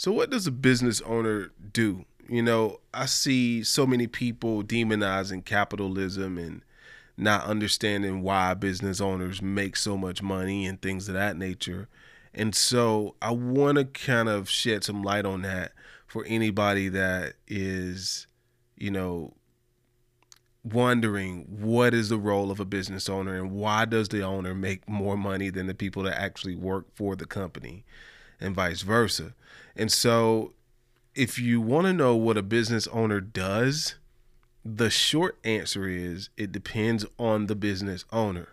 So, 0.00 0.12
what 0.12 0.30
does 0.30 0.46
a 0.46 0.50
business 0.50 1.02
owner 1.02 1.50
do? 1.74 2.06
You 2.26 2.40
know, 2.40 2.80
I 2.94 3.04
see 3.04 3.62
so 3.62 3.86
many 3.86 4.06
people 4.06 4.62
demonizing 4.62 5.44
capitalism 5.44 6.38
and 6.38 6.62
not 7.18 7.44
understanding 7.44 8.22
why 8.22 8.54
business 8.54 9.02
owners 9.02 9.42
make 9.42 9.76
so 9.76 9.98
much 9.98 10.22
money 10.22 10.64
and 10.64 10.80
things 10.80 11.06
of 11.06 11.12
that 11.16 11.36
nature. 11.36 11.86
And 12.32 12.54
so, 12.54 13.14
I 13.20 13.32
want 13.32 13.76
to 13.76 13.84
kind 13.84 14.30
of 14.30 14.48
shed 14.48 14.84
some 14.84 15.02
light 15.02 15.26
on 15.26 15.42
that 15.42 15.72
for 16.06 16.24
anybody 16.24 16.88
that 16.88 17.34
is, 17.46 18.26
you 18.78 18.90
know, 18.90 19.34
wondering 20.64 21.44
what 21.60 21.92
is 21.92 22.08
the 22.08 22.16
role 22.16 22.50
of 22.50 22.58
a 22.58 22.64
business 22.64 23.10
owner 23.10 23.34
and 23.34 23.50
why 23.50 23.84
does 23.84 24.08
the 24.08 24.22
owner 24.22 24.54
make 24.54 24.88
more 24.88 25.18
money 25.18 25.50
than 25.50 25.66
the 25.66 25.74
people 25.74 26.04
that 26.04 26.18
actually 26.18 26.56
work 26.56 26.86
for 26.94 27.16
the 27.16 27.26
company 27.26 27.84
and 28.40 28.54
vice 28.54 28.80
versa. 28.80 29.34
And 29.76 29.90
so 29.90 30.52
if 31.14 31.38
you 31.38 31.60
want 31.60 31.86
to 31.86 31.92
know 31.92 32.14
what 32.14 32.36
a 32.36 32.42
business 32.42 32.86
owner 32.88 33.20
does, 33.20 33.96
the 34.64 34.90
short 34.90 35.38
answer 35.44 35.88
is 35.88 36.28
it 36.36 36.52
depends 36.52 37.04
on 37.18 37.46
the 37.46 37.54
business 37.54 38.04
owner. 38.12 38.48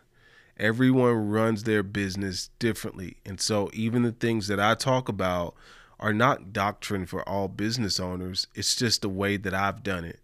Everyone 0.57 1.29
runs 1.29 1.63
their 1.63 1.83
business 1.83 2.49
differently. 2.59 3.17
And 3.25 3.39
so 3.39 3.69
even 3.73 4.03
the 4.03 4.11
things 4.11 4.47
that 4.47 4.59
I 4.59 4.73
talk 4.73 5.07
about 5.07 5.53
are 5.99 6.13
not 6.13 6.53
doctrine 6.53 7.05
for 7.05 7.27
all 7.27 7.47
business 7.47 7.99
owners. 7.99 8.47
It's 8.55 8.75
just 8.75 9.01
the 9.01 9.09
way 9.09 9.37
that 9.37 9.53
I've 9.53 9.83
done 9.83 10.05
it. 10.05 10.19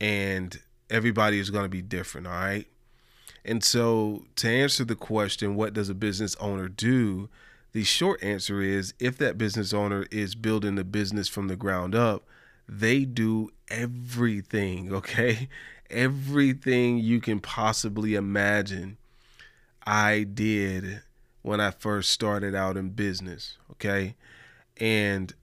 And 0.00 0.58
everybody 0.90 1.38
is 1.38 1.50
going 1.50 1.64
to 1.64 1.68
be 1.68 1.82
different, 1.82 2.26
all 2.26 2.32
right? 2.32 2.66
And 3.44 3.62
so, 3.64 4.24
to 4.36 4.48
answer 4.48 4.84
the 4.84 4.94
question, 4.94 5.56
what 5.56 5.74
does 5.74 5.88
a 5.88 5.94
business 5.94 6.36
owner 6.36 6.68
do? 6.68 7.28
The 7.72 7.84
short 7.84 8.22
answer 8.22 8.60
is 8.60 8.94
if 8.98 9.16
that 9.18 9.38
business 9.38 9.72
owner 9.72 10.06
is 10.10 10.34
building 10.34 10.74
the 10.74 10.84
business 10.84 11.28
from 11.28 11.48
the 11.48 11.56
ground 11.56 11.94
up, 11.94 12.26
they 12.68 13.04
do 13.04 13.50
everything, 13.70 14.92
okay? 14.94 15.48
Everything 15.90 16.98
you 16.98 17.20
can 17.20 17.40
possibly 17.40 18.14
imagine, 18.14 18.98
I 19.86 20.24
did 20.24 21.02
when 21.42 21.60
I 21.60 21.70
first 21.70 22.10
started 22.10 22.54
out 22.54 22.76
in 22.76 22.90
business, 22.90 23.58
okay? 23.72 24.14
And 24.76 25.34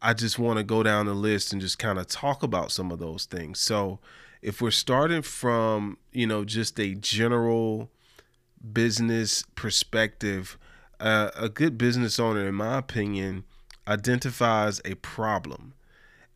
I 0.00 0.14
just 0.14 0.38
want 0.38 0.58
to 0.58 0.64
go 0.64 0.82
down 0.82 1.06
the 1.06 1.14
list 1.14 1.52
and 1.52 1.60
just 1.60 1.78
kind 1.78 1.98
of 1.98 2.06
talk 2.06 2.42
about 2.42 2.72
some 2.72 2.90
of 2.90 2.98
those 2.98 3.24
things. 3.26 3.60
So, 3.60 3.98
if 4.42 4.60
we're 4.60 4.70
starting 4.70 5.22
from, 5.22 5.98
you 6.12 6.26
know, 6.26 6.44
just 6.44 6.78
a 6.78 6.94
general 6.94 7.90
business 8.72 9.42
perspective, 9.54 10.58
uh, 11.00 11.30
a 11.36 11.48
good 11.48 11.78
business 11.78 12.18
owner, 12.18 12.46
in 12.48 12.54
my 12.54 12.78
opinion, 12.78 13.44
identifies 13.86 14.80
a 14.84 14.94
problem. 14.96 15.74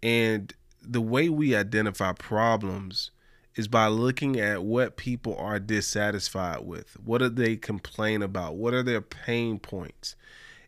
And 0.02 0.52
the 0.82 1.00
way 1.00 1.28
we 1.28 1.54
identify 1.54 2.12
problems 2.12 3.10
is 3.56 3.68
by 3.68 3.88
looking 3.88 4.38
at 4.38 4.62
what 4.62 4.96
people 4.96 5.36
are 5.36 5.58
dissatisfied 5.58 6.60
with. 6.60 6.96
What 7.04 7.18
do 7.18 7.28
they 7.28 7.56
complain 7.56 8.22
about? 8.22 8.56
What 8.56 8.74
are 8.74 8.82
their 8.82 9.00
pain 9.00 9.58
points? 9.58 10.14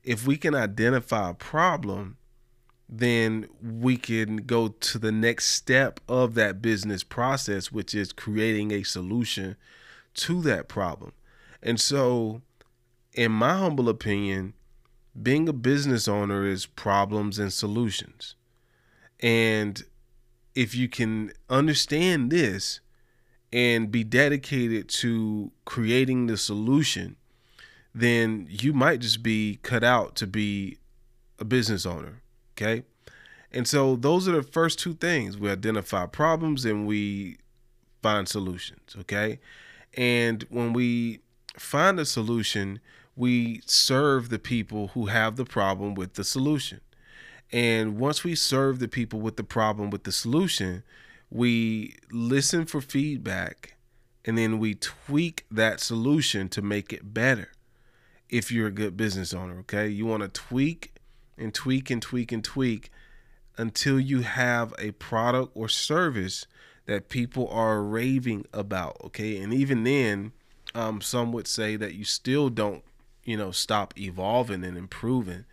If 0.03 0.27
we 0.27 0.37
can 0.37 0.55
identify 0.55 1.31
a 1.31 1.35
problem, 1.35 2.17
then 2.89 3.47
we 3.63 3.97
can 3.97 4.39
go 4.39 4.69
to 4.69 4.99
the 4.99 5.13
next 5.13 5.47
step 5.47 6.01
of 6.09 6.35
that 6.35 6.61
business 6.61 7.05
process, 7.05 7.73
which 7.73 7.95
is 7.95 8.13
creating 8.13 8.73
a 8.73 8.83
solution 8.83 9.57
to 10.15 10.43
that 10.43 10.69
problem. 10.69 11.13
And 11.63 11.81
so, 11.81 12.43
in 13.15 13.33
my 13.33 13.57
humble 13.57 13.89
opinion, 13.89 14.55
being 15.21 15.49
a 15.49 15.53
business 15.53 16.09
owner 16.09 16.47
is 16.47 16.67
problems 16.67 17.39
and 17.39 17.53
solutions. 17.53 18.35
And 19.21 19.83
if 20.55 20.75
you 20.75 20.89
can 20.89 21.33
understand 21.49 22.31
this 22.31 22.81
and 23.53 23.91
be 23.91 24.05
dedicated 24.05 24.89
to 24.89 25.53
creating 25.65 26.27
the 26.27 26.37
solution, 26.37 27.17
then 27.95 28.47
you 28.49 28.73
might 28.73 29.01
just 29.01 29.23
be 29.23 29.59
cut 29.63 29.85
out 29.85 30.15
to 30.17 30.27
be 30.27 30.79
a 31.39 31.45
business 31.45 31.85
owner 31.85 32.23
Okay. 32.53 32.85
And 33.51 33.67
so 33.67 33.97
those 33.97 34.29
are 34.29 34.33
the 34.33 34.43
first 34.43 34.79
two 34.79 34.95
things. 34.95 35.37
We 35.37 35.51
identify 35.51 36.07
problems 36.07 36.65
and 36.65 36.87
we 36.87 37.39
find 38.03 38.29
solutions. 38.29 38.97
Okay. 39.01 39.41
And 39.95 40.45
when 40.49 40.73
we 40.73 41.21
find 41.57 42.01
a 42.01 42.07
solution, 42.07 42.81
we 43.17 43.61
serve 43.67 44.29
the 44.29 44.39
people 44.39 44.89
who 44.89 45.07
have 45.07 45.37
the 45.37 45.45
problem 45.45 45.95
with 45.95 46.15
the 46.15 46.25
solution. 46.25 46.81
And 47.51 47.99
once 47.99 48.25
we 48.25 48.35
serve 48.35 48.79
the 48.79 48.89
people 48.89 49.21
with 49.21 49.37
the 49.37 49.45
problem 49.45 49.91
with 49.91 50.05
the 50.05 50.13
solution, 50.13 50.83
we 51.31 51.97
listen 52.11 52.65
for 52.65 52.81
feedback 52.81 53.77
and 54.25 54.39
then 54.39 54.59
we 54.59 54.75
tweak 54.75 55.45
that 55.51 55.81
solution 55.81 56.49
to 56.51 56.63
make 56.63 56.93
it 56.93 57.13
better. 57.13 57.49
If 58.29 58.51
you're 58.51 58.69
a 58.69 58.73
good 58.73 58.97
business 58.97 59.35
owner, 59.35 59.59
okay? 59.61 59.89
You 59.89 60.07
want 60.07 60.23
to 60.23 60.29
tweak 60.29 60.95
and 61.37 61.53
tweak 61.53 61.91
and 61.91 62.01
tweak 62.01 62.33
and 62.33 62.43
tweak 62.43 62.91
until 63.59 64.01
you 64.01 64.21
have 64.21 64.73
a 64.79 64.93
product 64.93 65.53
or 65.55 65.69
service 65.69 66.47
that 66.87 67.09
people 67.09 67.49
are 67.49 67.83
raving 67.83 68.47
about. 68.53 68.97
Okay. 69.05 69.39
And 69.39 69.53
even 69.53 69.85
then, 69.85 70.33
um, 70.75 71.01
some 71.01 71.33
would 71.33 71.47
say 71.47 71.77
that 71.77 71.95
you 71.95 72.05
still 72.05 72.49
don't, 72.49 72.83
you 73.25 73.37
know, 73.37 73.51
stop 73.51 73.99
evolving 73.99 74.65
and 74.65 74.77
improving. 74.77 75.45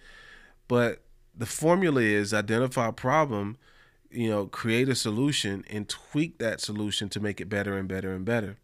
But 0.68 1.02
the 1.36 1.46
formula 1.46 2.02
is 2.02 2.34
identify 2.34 2.88
a 2.88 2.94
problem, 2.94 3.58
you 4.12 4.30
know, 4.30 4.46
create 4.48 4.90
a 4.90 4.96
solution 4.96 5.64
and 5.70 5.88
tweak 5.88 6.38
that 6.40 6.62
solution 6.62 7.10
to 7.10 7.20
make 7.20 7.40
it 7.40 7.50
better 7.50 7.78
and 7.78 7.88
better 7.88 8.14
and 8.14 8.26
better. 8.26 8.58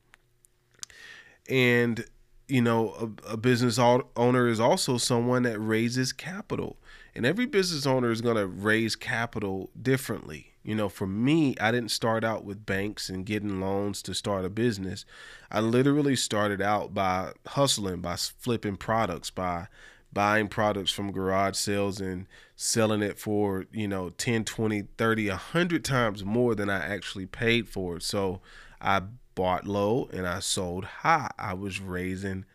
And, 1.47 2.05
you 2.47 2.61
know, 2.61 3.13
a, 3.27 3.33
a 3.33 3.37
business 3.37 3.77
owner 3.79 4.47
is 4.47 4.59
also 4.59 4.97
someone 4.97 5.43
that 5.43 5.59
raises 5.59 6.11
capital 6.11 6.77
and 7.15 7.25
every 7.25 7.45
business 7.45 7.85
owner 7.85 8.11
is 8.11 8.21
going 8.21 8.35
to 8.35 8.45
raise 8.45 8.95
capital 8.95 9.69
differently. 9.81 10.54
You 10.65 10.73
know, 10.73 10.89
for 10.89 11.05
me, 11.05 11.55
I 11.61 11.71
didn't 11.71 11.91
start 11.91 12.23
out 12.23 12.43
with 12.43 12.65
banks 12.65 13.07
and 13.07 13.23
getting 13.25 13.61
loans 13.61 14.01
to 14.01 14.15
start 14.15 14.45
a 14.45 14.49
business. 14.49 15.05
I 15.51 15.59
literally 15.59 16.15
started 16.15 16.59
out 16.59 16.91
by 16.91 17.33
hustling, 17.45 18.01
by 18.01 18.15
flipping 18.15 18.75
products, 18.75 19.29
by 19.29 19.67
buying 20.11 20.47
products 20.47 20.91
from 20.91 21.11
garage 21.11 21.55
sales 21.55 22.01
and 22.01 22.25
selling 22.55 23.03
it 23.03 23.19
for, 23.19 23.65
you 23.71 23.87
know, 23.87 24.09
10, 24.09 24.43
20, 24.45 24.87
30, 24.97 25.29
100 25.29 25.85
times 25.85 26.25
more 26.25 26.55
than 26.55 26.69
I 26.69 26.83
actually 26.83 27.27
paid 27.27 27.69
for 27.69 27.97
it. 27.97 28.03
So 28.03 28.41
I 28.81 29.03
bought 29.35 29.67
low 29.67 30.09
and 30.11 30.25
I 30.25 30.39
sold 30.39 30.85
high. 30.85 31.29
I 31.37 31.53
was 31.53 31.79
raising 31.79 32.45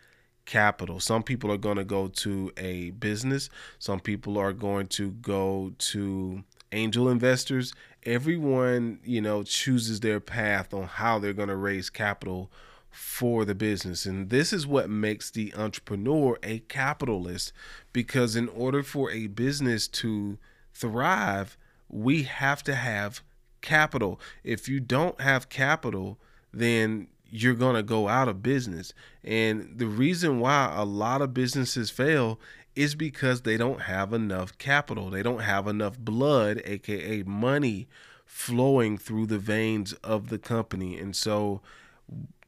capital. 0.47 0.99
Some 0.99 1.23
people 1.23 1.53
are 1.53 1.59
going 1.59 1.77
to 1.77 1.85
go 1.85 2.09
to 2.09 2.51
a 2.57 2.91
business, 2.91 3.51
some 3.79 4.01
people 4.01 4.37
are 4.37 4.53
going 4.53 4.89
to 4.89 5.13
go 5.13 5.75
to 5.79 6.43
angel 6.73 7.09
investors. 7.09 7.73
Everyone, 8.05 9.01
you 9.05 9.21
know, 9.21 9.43
chooses 9.43 10.01
their 10.01 10.21
path 10.21 10.73
on 10.73 10.85
how 10.85 11.19
they're 11.19 11.33
going 11.33 11.49
to 11.49 11.57
raise 11.57 11.91
capital 11.91 12.51
for 12.91 13.45
the 13.45 13.55
business. 13.55 14.05
And 14.05 14.31
this 14.31 14.53
is 14.53 14.67
what 14.67 14.91
makes 14.91 15.31
the 15.31 15.55
entrepreneur 15.55 16.39
a 16.43 16.61
capitalist 16.61 17.53
because 17.93 18.35
in 18.37 18.49
order 18.49 18.83
for 18.83 19.11
a 19.11 19.29
business 19.29 19.87
to 19.89 20.39
thrive, 20.75 21.57
we 21.89 22.25
have 22.25 22.63
to 22.65 22.75
have 22.75 23.23
capital. 23.61 24.21
If 24.43 24.69
you 24.69 24.81
don't 24.81 25.21
have 25.21 25.49
capital, 25.49 26.19
then 26.53 27.09
you're 27.31 27.55
going 27.55 27.77
to 27.77 27.83
go 27.83 28.09
out 28.09 28.29
of 28.29 28.43
business. 28.43 28.93
And 29.23 29.75
the 29.77 29.87
reason 29.87 30.41
why 30.41 30.73
a 30.75 30.85
lot 30.85 31.23
of 31.23 31.33
businesses 31.33 31.91
fail 31.91 32.41
is 32.77 32.95
because 32.95 33.43
they 33.43 33.57
don't 33.57 33.83
have 33.83 34.13
enough 34.13 34.57
capital. 34.59 35.11
They 35.11 35.23
don't 35.23 35.41
have 35.41 35.67
enough 35.67 35.99
blood, 35.99 36.63
aka 36.65 37.23
money, 37.25 37.89
flowing 38.25 38.97
through 38.97 39.27
the 39.27 39.39
veins 39.39 39.93
of 40.05 40.29
the 40.29 40.39
company. 40.39 40.99
And 40.99 41.15
so 41.15 41.61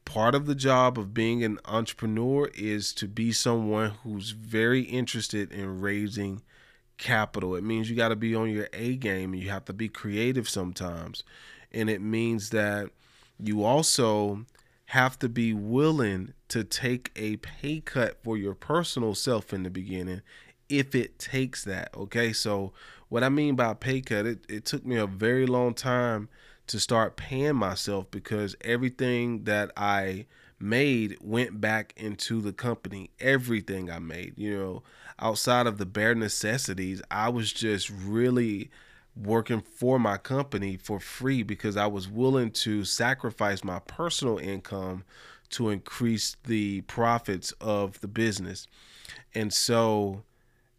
part 0.04 0.34
of 0.34 0.46
the 0.46 0.54
job 0.54 0.98
of 0.98 1.14
being 1.14 1.42
an 1.42 1.58
entrepreneur 1.64 2.50
is 2.54 2.92
to 2.94 3.08
be 3.08 3.32
someone 3.32 3.92
who's 4.02 4.30
very 4.30 4.82
interested 4.82 5.52
in 5.52 5.80
raising 5.80 6.42
capital. 6.98 7.56
It 7.56 7.64
means 7.64 7.90
you 7.90 7.96
got 7.96 8.08
to 8.08 8.16
be 8.16 8.34
on 8.34 8.50
your 8.50 8.68
A 8.72 8.96
game 8.96 9.32
and 9.32 9.42
you 9.42 9.50
have 9.50 9.64
to 9.66 9.72
be 9.72 9.88
creative 9.88 10.48
sometimes. 10.48 11.24
And 11.72 11.90
it 11.90 12.00
means 12.00 12.50
that 12.50 12.90
you 13.42 13.64
also 13.64 14.44
have 14.92 15.18
to 15.18 15.26
be 15.26 15.54
willing 15.54 16.34
to 16.48 16.62
take 16.62 17.10
a 17.16 17.34
pay 17.38 17.80
cut 17.80 18.22
for 18.22 18.36
your 18.36 18.54
personal 18.54 19.14
self 19.14 19.50
in 19.50 19.62
the 19.62 19.70
beginning 19.70 20.20
if 20.68 20.94
it 20.94 21.18
takes 21.18 21.64
that. 21.64 21.88
Okay. 21.96 22.30
So, 22.34 22.74
what 23.08 23.24
I 23.24 23.30
mean 23.30 23.54
by 23.54 23.72
pay 23.72 24.02
cut, 24.02 24.26
it, 24.26 24.44
it 24.50 24.66
took 24.66 24.84
me 24.84 24.96
a 24.96 25.06
very 25.06 25.46
long 25.46 25.72
time 25.72 26.28
to 26.66 26.78
start 26.78 27.16
paying 27.16 27.56
myself 27.56 28.10
because 28.10 28.54
everything 28.60 29.44
that 29.44 29.70
I 29.78 30.26
made 30.60 31.16
went 31.22 31.58
back 31.58 31.94
into 31.96 32.42
the 32.42 32.52
company. 32.52 33.12
Everything 33.18 33.90
I 33.90 33.98
made, 33.98 34.34
you 34.36 34.54
know, 34.54 34.82
outside 35.18 35.66
of 35.66 35.78
the 35.78 35.86
bare 35.86 36.14
necessities, 36.14 37.00
I 37.10 37.30
was 37.30 37.50
just 37.50 37.88
really 37.88 38.70
working 39.16 39.60
for 39.60 39.98
my 39.98 40.16
company 40.16 40.76
for 40.76 40.98
free 40.98 41.42
because 41.42 41.76
I 41.76 41.86
was 41.86 42.08
willing 42.08 42.50
to 42.52 42.84
sacrifice 42.84 43.62
my 43.62 43.78
personal 43.80 44.38
income 44.38 45.04
to 45.50 45.68
increase 45.68 46.36
the 46.44 46.80
profits 46.82 47.52
of 47.60 48.00
the 48.00 48.08
business. 48.08 48.66
And 49.34 49.52
so 49.52 50.22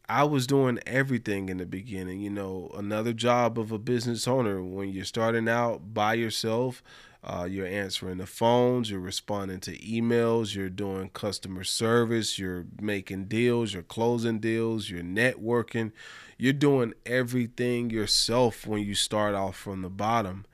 I 0.09 0.23
was 0.23 0.47
doing 0.47 0.79
everything 0.85 1.49
in 1.49 1.57
the 1.57 1.65
beginning, 1.65 2.21
you 2.21 2.29
know, 2.29 2.71
another 2.75 3.13
job 3.13 3.57
of 3.57 3.71
a 3.71 3.77
business 3.77 4.27
owner 4.27 4.61
when 4.63 4.89
you're 4.89 5.05
starting 5.05 5.47
out 5.47 5.93
by 5.93 6.15
yourself. 6.15 6.83
Uh, 7.25 7.45
you're 7.49 7.65
answering 7.65 8.17
the 8.17 8.25
phones, 8.25 8.91
you're 8.91 8.99
responding 8.99 9.61
to 9.61 9.77
emails, 9.77 10.53
you're 10.55 10.69
doing 10.69 11.09
customer 11.09 11.63
service, 11.63 12.37
you're 12.37 12.65
making 12.81 13.25
deals, 13.25 13.73
you're 13.73 13.81
closing 13.81 14.39
deals, 14.39 14.89
you're 14.89 15.03
networking, 15.03 15.93
you're 16.37 16.51
doing 16.51 16.93
everything 17.05 17.89
yourself 17.89 18.67
when 18.67 18.83
you 18.83 18.93
start 18.93 19.35
off 19.35 19.55
from 19.55 19.81
the 19.83 19.89
bottom. 19.89 20.45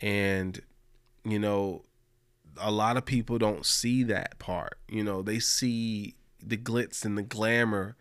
And, 0.00 0.62
you 1.24 1.40
know, 1.40 1.82
a 2.56 2.70
lot 2.70 2.96
of 2.96 3.04
people 3.04 3.38
don't 3.38 3.66
see 3.66 4.04
that 4.04 4.38
part. 4.38 4.78
You 4.88 5.02
know, 5.02 5.22
they 5.22 5.40
see 5.40 6.14
the 6.40 6.56
glitz 6.56 7.04
and 7.04 7.18
the 7.18 7.22
glamour 7.22 7.96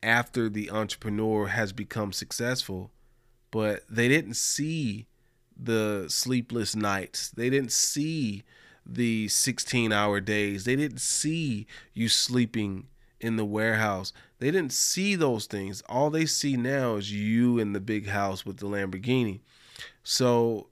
after 0.00 0.48
the 0.48 0.70
entrepreneur 0.70 1.48
has 1.48 1.72
become 1.72 2.12
successful, 2.12 2.92
but 3.50 3.82
they 3.88 4.06
didn't 4.06 4.34
see 4.34 5.06
the 5.56 6.06
sleepless 6.08 6.74
nights. 6.74 7.30
They 7.30 7.50
didn't 7.50 7.72
see 7.72 8.42
the 8.86 9.28
16 9.28 9.92
hour 9.92 10.20
days. 10.20 10.64
They 10.64 10.76
didn't 10.76 11.00
see 11.00 11.66
you 11.92 12.08
sleeping 12.08 12.88
in 13.20 13.36
the 13.36 13.44
warehouse. 13.44 14.12
They 14.38 14.50
didn't 14.50 14.72
see 14.72 15.14
those 15.14 15.46
things. 15.46 15.82
All 15.88 16.10
they 16.10 16.26
see 16.26 16.56
now 16.56 16.96
is 16.96 17.12
you 17.12 17.58
in 17.58 17.72
the 17.72 17.80
big 17.80 18.08
house 18.08 18.44
with 18.44 18.58
the 18.58 18.66
Lamborghini. 18.66 19.40
So, 20.02 20.68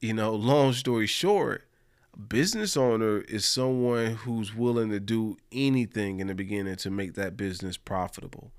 you 0.00 0.12
know, 0.12 0.34
long 0.34 0.72
story 0.72 1.06
short, 1.06 1.68
a 2.14 2.18
business 2.18 2.76
owner 2.76 3.20
is 3.20 3.44
someone 3.44 4.16
who's 4.16 4.54
willing 4.54 4.90
to 4.90 4.98
do 4.98 5.36
anything 5.52 6.18
in 6.18 6.26
the 6.26 6.34
beginning 6.34 6.76
to 6.76 6.90
make 6.90 7.14
that 7.14 7.36
business 7.36 7.76
profitable. 7.76 8.50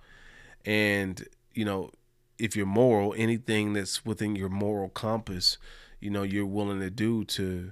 And, 0.66 1.28
you 1.54 1.66
know, 1.66 1.92
if 2.38 2.56
you're 2.56 2.66
moral, 2.66 3.14
anything 3.18 3.74
that's 3.74 4.06
within 4.06 4.36
your 4.36 4.50
moral 4.50 4.90
compass, 4.90 5.58
you 6.00 6.10
know, 6.10 6.24
you're 6.24 6.46
willing 6.46 6.80
to 6.80 6.90
do 6.90 7.24
to 7.26 7.72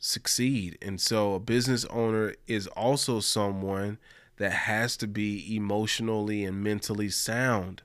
succeed. 0.00 0.78
And 0.82 1.00
so 1.00 1.34
a 1.34 1.40
business 1.40 1.84
owner 1.86 2.34
is 2.46 2.66
also 2.68 3.20
someone 3.20 3.98
that 4.36 4.52
has 4.52 4.96
to 4.98 5.06
be 5.06 5.54
emotionally 5.54 6.44
and 6.44 6.62
mentally 6.62 7.10
sound 7.10 7.82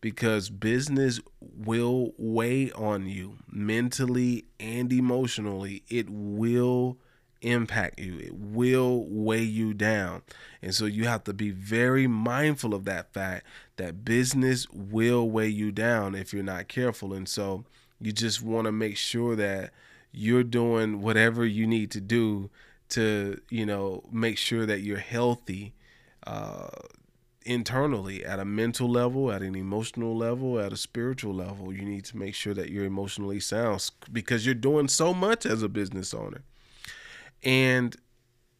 because 0.00 0.50
business 0.50 1.18
will 1.40 2.12
weigh 2.18 2.70
on 2.72 3.08
you 3.08 3.38
mentally 3.48 4.44
and 4.60 4.92
emotionally. 4.92 5.82
It 5.88 6.08
will 6.10 6.98
impact 7.44 8.00
you, 8.00 8.18
it 8.18 8.34
will 8.34 9.04
weigh 9.08 9.42
you 9.42 9.74
down. 9.74 10.22
And 10.62 10.74
so 10.74 10.86
you 10.86 11.04
have 11.04 11.24
to 11.24 11.32
be 11.32 11.50
very 11.50 12.06
mindful 12.06 12.74
of 12.74 12.84
that 12.86 13.12
fact 13.12 13.46
that 13.76 14.04
business 14.04 14.66
will 14.70 15.28
weigh 15.30 15.48
you 15.48 15.70
down 15.70 16.14
if 16.14 16.32
you're 16.32 16.42
not 16.42 16.68
careful. 16.68 17.12
And 17.12 17.28
so 17.28 17.64
you 18.00 18.12
just 18.12 18.42
want 18.42 18.66
to 18.66 18.72
make 18.72 18.96
sure 18.96 19.36
that 19.36 19.72
you're 20.12 20.44
doing 20.44 21.00
whatever 21.00 21.44
you 21.44 21.66
need 21.66 21.90
to 21.92 22.00
do 22.00 22.50
to, 22.90 23.40
you 23.50 23.66
know, 23.66 24.02
make 24.10 24.38
sure 24.38 24.66
that 24.66 24.80
you're 24.80 24.98
healthy. 24.98 25.74
Uh, 26.26 26.68
internally 27.44 28.24
at 28.24 28.40
a 28.40 28.44
mental 28.44 28.88
level, 28.88 29.30
at 29.30 29.42
an 29.42 29.54
emotional 29.54 30.16
level, 30.16 30.58
at 30.58 30.72
a 30.72 30.76
spiritual 30.76 31.34
level. 31.34 31.72
You 31.72 31.82
need 31.82 32.04
to 32.06 32.16
make 32.16 32.34
sure 32.34 32.54
that 32.54 32.70
you're 32.70 32.84
emotionally 32.84 33.40
sound 33.40 33.90
because 34.12 34.46
you're 34.46 34.54
doing 34.54 34.88
so 34.88 35.12
much 35.12 35.44
as 35.44 35.62
a 35.62 35.68
business 35.68 36.14
owner. 36.14 36.42
And 37.44 37.96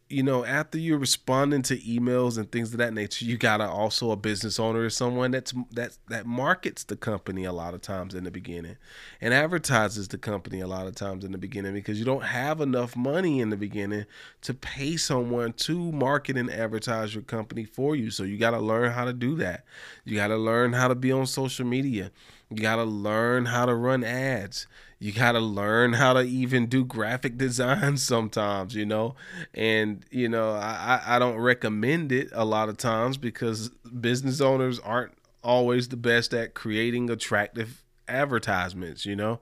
you 0.07 0.21
know, 0.21 0.45
after 0.45 0.77
you're 0.77 0.99
responding 0.99 1.63
to 1.63 1.77
emails 1.77 2.37
and 2.37 2.51
things 2.51 2.71
of 2.71 2.77
that 2.77 2.93
nature, 2.93 3.25
you 3.25 3.37
gotta 3.37 3.67
also 3.67 4.11
a 4.11 4.15
business 4.15 4.59
owner 4.59 4.81
or 4.81 4.89
someone 4.89 5.31
that's 5.31 5.51
that 5.71 5.97
that 6.09 6.27
markets 6.27 6.83
the 6.83 6.95
company 6.95 7.43
a 7.43 7.51
lot 7.51 7.73
of 7.73 7.81
times 7.81 8.13
in 8.13 8.23
the 8.23 8.29
beginning, 8.29 8.77
and 9.19 9.33
advertises 9.33 10.07
the 10.07 10.19
company 10.19 10.59
a 10.59 10.67
lot 10.67 10.85
of 10.85 10.93
times 10.93 11.25
in 11.25 11.31
the 11.31 11.39
beginning 11.39 11.73
because 11.73 11.97
you 11.97 12.05
don't 12.05 12.23
have 12.23 12.61
enough 12.61 12.95
money 12.95 13.39
in 13.41 13.49
the 13.49 13.57
beginning 13.57 14.05
to 14.41 14.53
pay 14.53 14.95
someone 14.95 15.53
to 15.53 15.91
market 15.91 16.37
and 16.37 16.51
advertise 16.51 17.15
your 17.15 17.23
company 17.23 17.65
for 17.65 17.95
you. 17.95 18.11
So 18.11 18.21
you 18.21 18.37
gotta 18.37 18.59
learn 18.59 18.91
how 18.91 19.05
to 19.05 19.13
do 19.13 19.35
that. 19.37 19.65
You 20.03 20.15
gotta 20.15 20.37
learn 20.37 20.73
how 20.73 20.87
to 20.87 20.95
be 20.95 21.11
on 21.11 21.25
social 21.25 21.65
media. 21.65 22.11
You 22.49 22.57
got 22.57 22.75
to 22.77 22.83
learn 22.83 23.45
how 23.45 23.65
to 23.65 23.73
run 23.73 24.03
ads. 24.03 24.67
You 24.99 25.11
got 25.11 25.33
to 25.33 25.39
learn 25.39 25.93
how 25.93 26.13
to 26.13 26.21
even 26.21 26.67
do 26.67 26.85
graphic 26.85 27.37
design 27.39 27.97
sometimes, 27.97 28.75
you 28.75 28.85
know. 28.85 29.15
And, 29.53 30.05
you 30.11 30.29
know, 30.29 30.51
I, 30.51 31.01
I 31.05 31.19
don't 31.19 31.37
recommend 31.37 32.11
it 32.11 32.29
a 32.33 32.45
lot 32.45 32.69
of 32.69 32.77
times 32.77 33.17
because 33.17 33.69
business 33.99 34.41
owners 34.41 34.79
aren't 34.79 35.13
always 35.43 35.89
the 35.89 35.97
best 35.97 36.33
at 36.33 36.53
creating 36.53 37.09
attractive 37.09 37.83
advertisements, 38.07 39.05
you 39.05 39.15
know. 39.15 39.39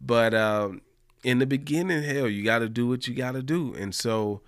But 0.00 0.34
um, 0.34 0.82
in 1.22 1.38
the 1.38 1.46
beginning, 1.46 2.02
hell, 2.02 2.28
you 2.28 2.44
got 2.44 2.60
to 2.60 2.68
do 2.68 2.86
what 2.86 3.06
you 3.06 3.14
got 3.14 3.32
to 3.32 3.42
do. 3.42 3.74
And 3.74 3.94
so, 3.94 4.40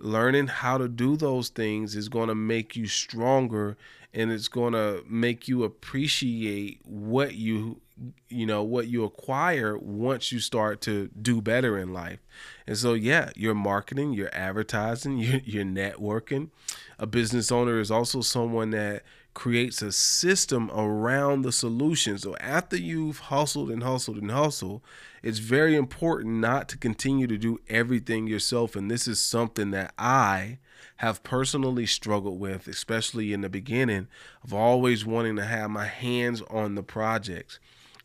learning 0.00 0.48
how 0.48 0.78
to 0.78 0.88
do 0.88 1.16
those 1.16 1.48
things 1.48 1.94
is 1.96 2.08
going 2.08 2.28
to 2.28 2.34
make 2.34 2.76
you 2.76 2.86
stronger 2.86 3.76
and 4.14 4.32
it's 4.32 4.48
going 4.48 4.72
to 4.72 5.02
make 5.08 5.48
you 5.48 5.64
appreciate 5.64 6.80
what 6.84 7.34
you 7.34 7.80
you 8.28 8.46
know 8.46 8.62
what 8.62 8.86
you 8.86 9.02
acquire 9.02 9.76
once 9.76 10.30
you 10.30 10.38
start 10.38 10.80
to 10.80 11.08
do 11.20 11.42
better 11.42 11.76
in 11.76 11.92
life. 11.92 12.20
And 12.66 12.76
so 12.78 12.94
yeah 12.94 13.30
you're 13.34 13.54
marketing 13.54 14.12
you're 14.12 14.34
advertising 14.34 15.18
you're, 15.18 15.40
you're 15.44 15.64
networking. 15.64 16.50
A 16.98 17.06
business 17.06 17.50
owner 17.52 17.78
is 17.80 17.90
also 17.90 18.20
someone 18.20 18.70
that 18.70 19.02
creates 19.38 19.80
a 19.82 19.92
system 19.92 20.68
around 20.72 21.42
the 21.42 21.52
solution. 21.52 22.18
So 22.18 22.36
after 22.38 22.76
you've 22.76 23.20
hustled 23.20 23.70
and 23.70 23.84
hustled 23.84 24.18
and 24.18 24.32
hustled, 24.32 24.82
it's 25.22 25.38
very 25.38 25.76
important 25.76 26.40
not 26.40 26.68
to 26.70 26.76
continue 26.76 27.28
to 27.28 27.38
do 27.38 27.60
everything 27.68 28.26
yourself. 28.26 28.74
And 28.74 28.90
this 28.90 29.06
is 29.06 29.20
something 29.20 29.70
that 29.70 29.94
I 29.96 30.58
have 30.96 31.22
personally 31.22 31.86
struggled 31.86 32.40
with, 32.40 32.66
especially 32.66 33.32
in 33.32 33.42
the 33.42 33.48
beginning 33.48 34.08
of 34.42 34.52
always 34.52 35.06
wanting 35.06 35.36
to 35.36 35.44
have 35.44 35.70
my 35.70 35.86
hands 35.86 36.42
on 36.50 36.74
the 36.74 36.82
projects. 36.82 37.60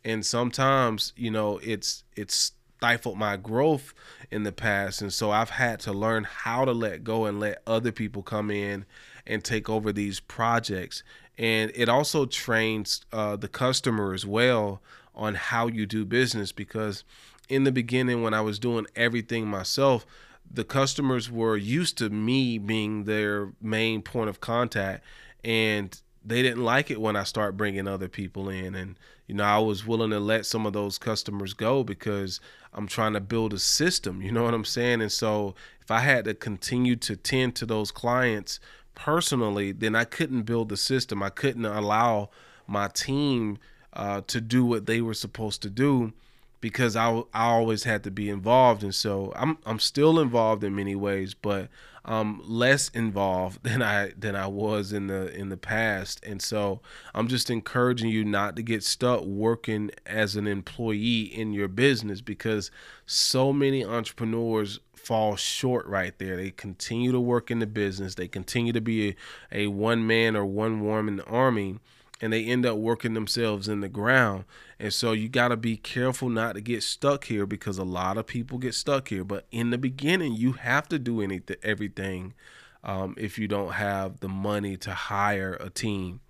And 0.06 0.24
sometimes, 0.24 1.13
you 1.15 1.31
know, 1.31 1.58
it's 1.63 2.03
it's 2.15 2.51
stifled 2.84 3.17
my 3.17 3.38
growth 3.38 3.93
in 4.29 4.43
the 4.43 4.51
past. 4.51 5.01
And 5.01 5.12
so 5.12 5.31
I've 5.31 5.51
had 5.51 5.79
to 5.79 5.93
learn 5.93 6.25
how 6.25 6.65
to 6.65 6.74
let 6.74 7.03
go 7.03 7.25
and 7.25 7.39
let 7.39 7.63
other 7.65 7.91
people 7.91 8.22
come 8.22 8.51
in 8.51 8.86
and 9.25 9.43
take 9.43 9.69
over 9.69 9.93
these 9.93 10.19
projects 10.19 11.03
and 11.38 11.72
it 11.75 11.90
also 11.90 12.25
trains 12.25 13.06
uh, 13.12 13.36
the 13.36 13.48
customer 13.48 14.13
as 14.13 14.25
well 14.25 14.82
on 15.16 15.36
how 15.36 15.68
you 15.68 15.86
do 15.86 16.06
business 16.06 16.52
because 16.52 17.04
in 17.50 17.63
the 17.63 17.72
beginning 17.72 18.22
when 18.22 18.34
i 18.34 18.42
was 18.42 18.60
doing 18.60 18.86
everything 18.96 19.48
myself 19.48 20.06
the 20.50 20.63
customers 20.63 21.32
were 21.32 21.58
used 21.58 21.98
to 21.98 22.10
me 22.10 22.58
being 22.58 23.06
their 23.06 23.52
main 23.62 24.02
point 24.02 24.30
of 24.30 24.40
contact 24.40 25.04
and 25.44 26.02
they 26.25 26.42
didn't 26.42 26.63
like 26.63 26.90
it 26.92 27.02
when 27.02 27.16
i 27.16 27.24
start 27.24 27.58
bringing 27.58 27.88
other 27.88 28.08
people 28.08 28.50
in. 28.50 28.75
And 28.75 28.98
you 29.28 29.36
know 29.36 29.44
i 29.44 29.58
was 29.58 29.86
willing 29.86 30.12
to 30.12 30.20
let 30.20 30.46
some 30.46 30.66
of 30.66 30.74
those 30.74 30.98
customers 30.98 31.54
go 31.54 31.84
because 31.84 32.40
i'm 32.74 32.88
trying 32.88 33.13
to 33.13 33.20
build 33.20 33.54
a 33.54 33.60
system 33.60 34.22
you 34.22 34.32
know 34.32 34.44
what 34.44 34.54
i'm 34.54 34.66
saying? 34.66 35.02
And 35.02 35.12
so 35.12 35.56
if 35.82 35.92
i 35.92 36.00
had 36.00 36.25
to 36.25 36.34
continue 36.34 36.96
to 36.98 37.16
tend 37.16 37.56
to 37.56 37.66
those 37.66 37.92
clients 37.92 38.60
personally, 38.95 39.71
then 39.71 39.95
I 39.95 40.03
couldn't 40.03 40.43
build 40.43 40.69
the 40.69 40.77
system. 40.77 41.23
I 41.23 41.29
couldn't 41.29 41.65
allow 41.65 42.29
my 42.67 42.88
team 42.88 43.57
uh, 43.93 44.21
to 44.27 44.41
do 44.41 44.65
what 44.65 44.85
they 44.85 45.01
were 45.01 45.13
supposed 45.13 45.62
to 45.62 45.69
do 45.69 46.13
because 46.62 46.95
I, 46.95 47.23
I 47.33 47.47
always 47.47 47.83
had 47.83 48.03
to 48.05 48.12
be 48.12 48.29
involved. 48.29 48.83
And 48.83 48.95
so 48.95 49.33
I'm 49.35 49.57
I'm 49.65 49.79
still 49.79 50.19
involved 50.19 50.63
in 50.63 50.73
many 50.73 50.95
ways, 50.95 51.33
but 51.33 51.67
I'm 52.05 52.41
less 52.50 52.89
involved 52.89 53.63
than 53.63 53.81
I 53.81 54.13
than 54.17 54.35
I 54.35 54.47
was 54.47 54.93
in 54.93 55.07
the 55.07 55.33
in 55.35 55.50
the 55.50 55.57
past. 55.57 56.23
And 56.25 56.41
so 56.41 56.79
I'm 57.13 57.27
just 57.27 57.50
encouraging 57.50 58.09
you 58.09 58.23
not 58.23 58.55
to 58.55 58.63
get 58.63 58.83
stuck 58.83 59.23
working 59.23 59.91
as 60.05 60.35
an 60.35 60.47
employee 60.47 61.23
in 61.23 61.51
your 61.51 61.67
business 61.67 62.21
because 62.21 62.71
so 63.05 63.51
many 63.51 63.85
entrepreneurs 63.85 64.79
fall 65.03 65.36
short 65.36 65.86
right 65.86 66.17
there. 66.17 66.38
They 66.38 66.51
continue 66.51 67.12
to 67.12 67.19
work 67.19 67.51
in 67.51 67.60
the 67.60 67.67
business. 67.67 68.15
They 68.15 68.27
continue 68.27 68.74
to 68.74 68.81
be 68.81 69.10
a, 69.10 69.15
a 69.51 69.67
one 69.67 70.07
man 70.07 70.36
or 70.36 70.45
one 70.45 70.81
woman 70.81 71.19
army 71.22 71.79
and 72.24 72.31
they 72.31 72.45
end 72.45 72.65
up 72.65 72.77
working 72.77 73.15
themselves 73.15 73.67
in 73.67 73.81
the 73.81 73.89
ground. 73.89 74.45
And 74.79 74.93
so 74.93 75.12
you 75.12 75.27
got 75.27 75.50
to 75.50 75.57
be 75.57 75.75
careful 75.75 76.29
not 76.29 76.55
to 76.55 76.62
get 76.62 76.81
stuck 76.81 77.25
here 77.25 77.45
because 77.45 77.77
a 77.77 77.83
lot 77.83 78.17
of 78.17 78.27
people 78.27 78.57
get 78.57 78.75
stuck 78.75 79.10
here. 79.10 79.25
But 79.25 79.45
in 79.51 79.72
the 79.72 79.77
beginning, 79.77 80.36
you 80.36 80.53
have 80.53 80.88
to 80.88 80.98
do 80.98 81.22
anything, 81.22 81.57
everything 81.63 82.33
um, 82.81 83.15
if 83.17 83.38
you 83.38 83.50
don't 83.50 83.74
have 83.74 84.22
the 84.22 84.29
money 84.29 84.77
to 84.77 84.93
hire 84.93 85.57
a 85.60 85.69
team. 85.69 86.22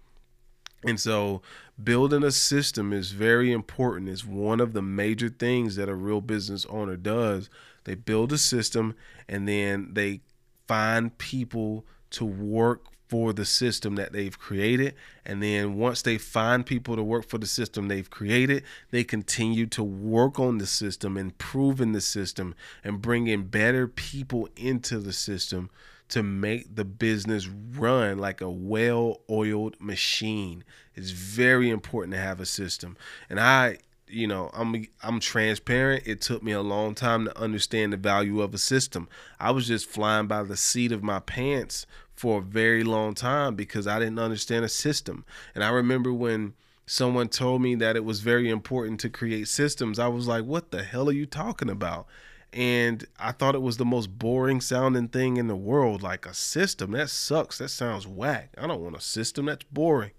And 0.85 0.99
so 0.99 1.41
building 1.81 2.23
a 2.23 2.31
system 2.31 2.93
is 2.93 3.11
very 3.11 3.51
important. 3.51 4.09
It's 4.09 4.25
one 4.25 4.59
of 4.59 4.73
the 4.73 4.81
major 4.81 5.29
things 5.29 5.75
that 5.75 5.89
a 5.89 5.95
real 5.95 6.21
business 6.21 6.65
owner 6.67 6.97
does. 6.97 7.49
They 7.85 7.95
build 7.95 8.31
a 8.33 8.37
system 8.37 8.95
and 9.27 9.47
then 9.47 9.93
they 9.93 10.21
find 10.67 11.17
people 11.17 11.85
to 12.11 12.25
work 12.25 12.85
for 13.07 13.31
the 13.31 13.45
system 13.45 13.95
that 13.95 14.11
they've 14.11 14.39
created. 14.39 14.95
And 15.25 15.43
then 15.43 15.75
once 15.75 16.01
they 16.01 16.17
find 16.17 16.65
people 16.65 16.95
to 16.95 17.03
work 17.03 17.29
for 17.29 17.37
the 17.37 17.45
system 17.45 17.87
they've 17.87 18.09
created, 18.09 18.63
they 18.91 19.03
continue 19.03 19.67
to 19.67 19.83
work 19.83 20.39
on 20.39 20.57
the 20.57 20.65
system, 20.65 21.17
improving 21.17 21.91
the 21.91 22.01
system, 22.01 22.55
and 22.83 23.01
bringing 23.01 23.43
better 23.43 23.87
people 23.87 24.49
into 24.55 24.99
the 24.99 25.13
system 25.13 25.69
to 26.13 26.21
make 26.21 26.75
the 26.75 26.85
business 26.85 27.47
run 27.47 28.19
like 28.19 28.39
a 28.39 28.49
well 28.49 29.21
oiled 29.31 29.75
machine. 29.79 30.63
It's 30.93 31.09
very 31.09 31.71
important 31.71 32.13
to 32.13 32.19
have 32.19 32.39
a 32.39 32.45
system. 32.45 32.97
And 33.31 33.39
I, 33.39 33.79
you 34.07 34.27
know, 34.27 34.51
I'm 34.53 34.85
I'm 35.01 35.19
transparent. 35.19 36.03
It 36.05 36.21
took 36.21 36.43
me 36.43 36.51
a 36.51 36.61
long 36.61 36.93
time 36.93 37.25
to 37.25 37.35
understand 37.35 37.93
the 37.93 37.97
value 37.97 38.41
of 38.41 38.53
a 38.53 38.59
system. 38.59 39.09
I 39.39 39.49
was 39.49 39.65
just 39.65 39.89
flying 39.89 40.27
by 40.27 40.43
the 40.43 40.55
seat 40.55 40.91
of 40.91 41.01
my 41.01 41.19
pants 41.19 41.87
for 42.13 42.37
a 42.37 42.43
very 42.43 42.83
long 42.83 43.15
time 43.15 43.55
because 43.55 43.87
I 43.87 43.97
didn't 43.97 44.19
understand 44.19 44.63
a 44.65 44.69
system. 44.69 45.25
And 45.55 45.63
I 45.63 45.69
remember 45.69 46.13
when 46.13 46.53
someone 46.85 47.27
told 47.27 47.63
me 47.63 47.73
that 47.73 47.95
it 47.95 48.05
was 48.05 48.19
very 48.19 48.51
important 48.51 48.99
to 48.99 49.09
create 49.09 49.47
systems, 49.47 49.97
I 49.97 50.09
was 50.09 50.27
like, 50.27 50.45
what 50.45 50.69
the 50.69 50.83
hell 50.83 51.09
are 51.09 51.13
you 51.13 51.25
talking 51.25 51.71
about? 51.71 52.05
And 52.53 53.05
I 53.19 53.31
thought 53.31 53.55
it 53.55 53.61
was 53.61 53.77
the 53.77 53.85
most 53.85 54.19
boring 54.19 54.61
sounding 54.61 55.07
thing 55.07 55.37
in 55.37 55.47
the 55.47 55.55
world. 55.55 56.03
Like 56.03 56.25
a 56.25 56.33
system, 56.33 56.91
that 56.91 57.09
sucks. 57.09 57.57
That 57.57 57.69
sounds 57.69 58.07
whack. 58.07 58.53
I 58.57 58.67
don't 58.67 58.81
want 58.81 58.95
a 58.95 59.01
system. 59.01 59.45
That's 59.45 59.65
boring. 59.71 60.11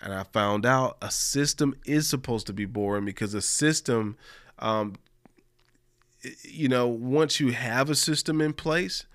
And 0.00 0.14
I 0.14 0.22
found 0.22 0.64
out 0.64 0.96
a 1.02 1.10
system 1.10 1.74
is 1.84 2.08
supposed 2.08 2.46
to 2.46 2.52
be 2.52 2.64
boring 2.64 3.04
because 3.04 3.34
a 3.34 3.42
system, 3.42 4.16
um, 4.58 4.94
you 6.42 6.68
know, 6.68 6.86
once 6.86 7.40
you 7.40 7.52
have 7.52 7.90
a 7.90 7.94
system 7.94 8.40
in 8.40 8.52
place, 8.52 9.06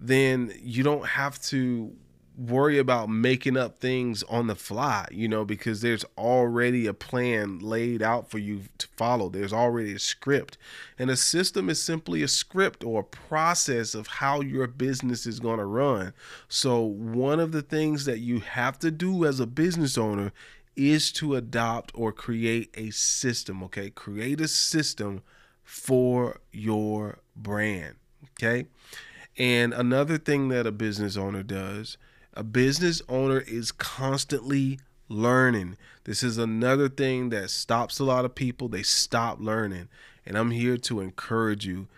then 0.00 0.52
you 0.60 0.82
don't 0.82 1.06
have 1.06 1.40
to 1.42 1.92
worry 2.40 2.78
about 2.78 3.10
making 3.10 3.56
up 3.56 3.78
things 3.78 4.22
on 4.24 4.46
the 4.46 4.54
fly, 4.54 5.06
you 5.10 5.28
know, 5.28 5.44
because 5.44 5.82
there's 5.82 6.06
already 6.16 6.86
a 6.86 6.94
plan 6.94 7.58
laid 7.58 8.00
out 8.02 8.30
for 8.30 8.38
you 8.38 8.62
to 8.78 8.86
follow. 8.96 9.28
There's 9.28 9.52
already 9.52 9.94
a 9.94 9.98
script. 9.98 10.56
And 10.98 11.10
a 11.10 11.16
system 11.16 11.68
is 11.68 11.82
simply 11.82 12.22
a 12.22 12.28
script 12.28 12.82
or 12.82 13.00
a 13.00 13.04
process 13.04 13.94
of 13.94 14.06
how 14.06 14.40
your 14.40 14.66
business 14.66 15.26
is 15.26 15.38
going 15.38 15.58
to 15.58 15.66
run. 15.66 16.14
So, 16.48 16.80
one 16.80 17.40
of 17.40 17.52
the 17.52 17.62
things 17.62 18.06
that 18.06 18.20
you 18.20 18.40
have 18.40 18.78
to 18.78 18.90
do 18.90 19.26
as 19.26 19.38
a 19.38 19.46
business 19.46 19.98
owner 19.98 20.32
is 20.76 21.12
to 21.12 21.34
adopt 21.34 21.92
or 21.94 22.10
create 22.10 22.70
a 22.74 22.90
system, 22.90 23.62
okay? 23.64 23.90
Create 23.90 24.40
a 24.40 24.48
system 24.48 25.22
for 25.62 26.40
your 26.52 27.18
brand, 27.36 27.96
okay? 28.32 28.66
And 29.36 29.74
another 29.74 30.16
thing 30.16 30.48
that 30.48 30.66
a 30.66 30.72
business 30.72 31.16
owner 31.18 31.42
does, 31.42 31.98
a 32.34 32.42
business 32.42 33.02
owner 33.08 33.40
is 33.40 33.72
constantly 33.72 34.78
learning. 35.08 35.76
This 36.04 36.22
is 36.22 36.38
another 36.38 36.88
thing 36.88 37.30
that 37.30 37.50
stops 37.50 37.98
a 37.98 38.04
lot 38.04 38.24
of 38.24 38.34
people. 38.34 38.68
They 38.68 38.82
stop 38.82 39.40
learning. 39.40 39.88
And 40.24 40.38
I'm 40.38 40.52
here 40.52 40.76
to 40.76 41.00
encourage 41.00 41.66
you 41.66 41.88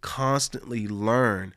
constantly 0.00 0.86
learn. 0.86 1.54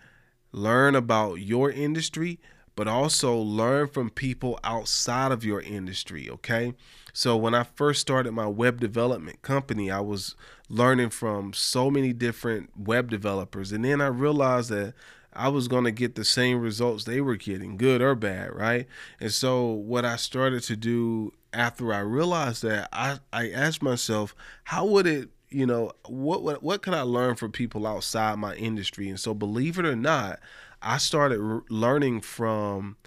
Learn 0.52 0.96
about 0.96 1.36
your 1.36 1.70
industry, 1.72 2.40
but 2.76 2.88
also 2.88 3.36
learn 3.36 3.88
from 3.88 4.10
people 4.10 4.60
outside 4.64 5.32
of 5.32 5.44
your 5.44 5.62
industry, 5.62 6.30
okay? 6.30 6.74
So 7.14 7.38
when 7.38 7.54
I 7.54 7.64
first 7.64 8.02
started 8.02 8.32
my 8.32 8.48
web 8.48 8.80
development 8.80 9.44
company, 9.44 9.92
I 9.92 10.00
was 10.00 10.36
learning 10.70 11.12
from 11.12 11.54
so 11.54 11.92
many 11.92 12.14
different 12.14 12.72
web 12.76 13.12
developers. 13.12 13.72
And 13.72 13.86
then 13.86 14.02
I 14.02 14.08
realized 14.08 14.72
that 14.72 14.96
I 15.36 15.50
was 15.50 15.68
going 15.68 15.84
to 15.86 15.92
get 15.92 16.16
the 16.16 16.26
same 16.26 16.60
results 16.60 17.04
they 17.04 17.22
were 17.22 17.36
getting, 17.36 17.78
good 17.78 18.02
or 18.02 18.16
bad, 18.16 18.54
right? 18.56 18.88
And 19.20 19.32
so 19.32 19.66
what 19.66 20.06
I 20.06 20.16
started 20.16 20.64
to 20.64 20.76
do 20.76 21.34
after 21.52 21.94
I 21.94 22.00
realized 22.00 22.64
that, 22.64 22.90
I 22.92 23.20
I 23.32 23.50
asked 23.50 23.82
myself, 23.82 24.36
how 24.66 24.86
would 24.86 25.08
it, 25.08 25.30
you 25.50 25.66
know, 25.66 25.92
what 26.08 26.44
what 26.44 26.64
what 26.64 26.82
could 26.82 26.94
I 26.94 27.02
learn 27.02 27.36
from 27.36 27.52
people 27.52 27.86
outside 27.88 28.38
my 28.40 28.56
industry? 28.56 29.10
And 29.10 29.20
so 29.20 29.34
believe 29.34 29.78
it 29.80 29.86
or 29.86 29.96
not, 29.96 30.40
I 30.82 30.98
started 30.98 31.40
learning 31.70 32.22
from 32.22 32.98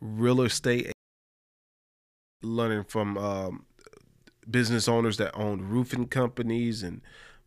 real 0.00 0.40
estate 0.42 0.92
learning 2.42 2.84
from 2.84 3.18
um, 3.18 3.66
business 4.50 4.88
owners 4.88 5.16
that 5.18 5.34
owned 5.36 5.70
roofing 5.70 6.06
companies 6.06 6.82
and 6.82 7.02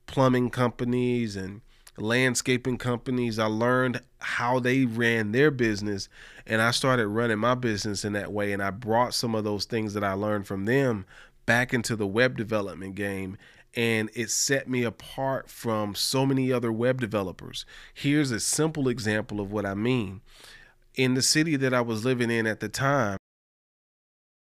plumbing 0.05 0.49
companies 0.49 1.35
and 1.35 1.61
landscaping 1.97 2.77
companies. 2.77 3.39
I 3.39 3.45
learned 3.45 4.01
how 4.19 4.59
they 4.59 4.85
ran 4.85 5.31
their 5.31 5.51
business 5.51 6.09
and 6.45 6.61
I 6.61 6.71
started 6.71 7.07
running 7.07 7.39
my 7.39 7.55
business 7.55 8.03
in 8.03 8.13
that 8.13 8.31
way. 8.31 8.51
And 8.51 8.61
I 8.61 8.71
brought 8.71 9.13
some 9.13 9.35
of 9.35 9.43
those 9.43 9.65
things 9.65 9.93
that 9.93 10.03
I 10.03 10.13
learned 10.13 10.47
from 10.47 10.65
them 10.65 11.05
back 11.45 11.73
into 11.73 11.95
the 11.95 12.07
web 12.07 12.37
development 12.37 12.95
game. 12.95 13.37
And 13.75 14.09
it 14.13 14.29
set 14.29 14.69
me 14.69 14.83
apart 14.83 15.49
from 15.49 15.95
so 15.95 16.25
many 16.25 16.51
other 16.51 16.71
web 16.71 17.01
developers. 17.01 17.65
Here's 17.93 18.31
a 18.31 18.39
simple 18.39 18.87
example 18.87 19.39
of 19.39 19.51
what 19.51 19.65
I 19.65 19.73
mean. 19.73 20.21
In 20.95 21.15
the 21.15 21.23
city 21.23 21.55
that 21.55 21.73
I 21.73 21.81
was 21.81 22.05
living 22.05 22.29
in 22.29 22.45
at 22.45 22.59
the 22.59 22.69
time, 22.69 23.17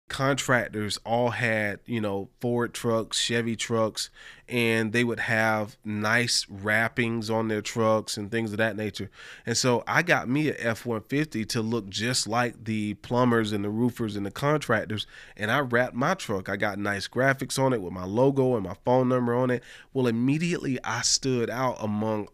contractors 0.07 0.99
all 1.05 1.31
had, 1.31 1.79
you 1.85 1.99
know, 1.99 2.29
Ford 2.39 2.73
trucks, 2.73 3.17
Chevy 3.17 3.55
trucks, 3.55 4.09
and 4.47 4.93
they 4.93 5.03
would 5.03 5.21
have 5.21 5.77
nice 5.83 6.45
wrappings 6.49 7.29
on 7.29 7.47
their 7.47 7.61
trucks 7.61 8.15
and 8.15 8.29
things 8.29 8.51
of 8.51 8.57
that 8.57 8.75
nature. 8.75 9.09
And 9.45 9.57
so 9.57 9.83
I 9.87 10.03
got 10.03 10.29
me 10.29 10.49
a 10.49 10.55
F 10.59 10.85
150 10.85 11.45
to 11.45 11.61
look 11.61 11.89
just 11.89 12.27
like 12.27 12.65
the 12.65 12.93
plumbers 12.95 13.51
and 13.51 13.63
the 13.63 13.69
roofers 13.69 14.15
and 14.15 14.25
the 14.25 14.31
contractors. 14.31 15.07
And 15.35 15.49
I 15.49 15.59
wrapped 15.59 15.95
my 15.95 16.13
truck. 16.13 16.49
I 16.49 16.55
got 16.55 16.77
nice 16.77 17.07
graphics 17.07 17.57
on 17.57 17.73
it 17.73 17.81
with 17.81 17.93
my 17.93 18.05
logo 18.05 18.55
and 18.55 18.63
my 18.63 18.75
phone 18.85 19.09
number 19.09 19.33
on 19.33 19.49
it. 19.49 19.63
Well, 19.93 20.07
immediately 20.07 20.77
I 20.83 21.01
stood 21.01 21.49
out 21.49 21.77
among 21.79 22.27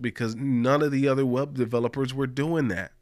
because 0.00 0.34
none 0.34 0.82
of 0.82 0.90
the 0.92 1.08
other 1.08 1.24
web 1.24 1.54
developers 1.54 2.12
were 2.12 2.26
doing 2.26 2.68
that. 2.68 2.92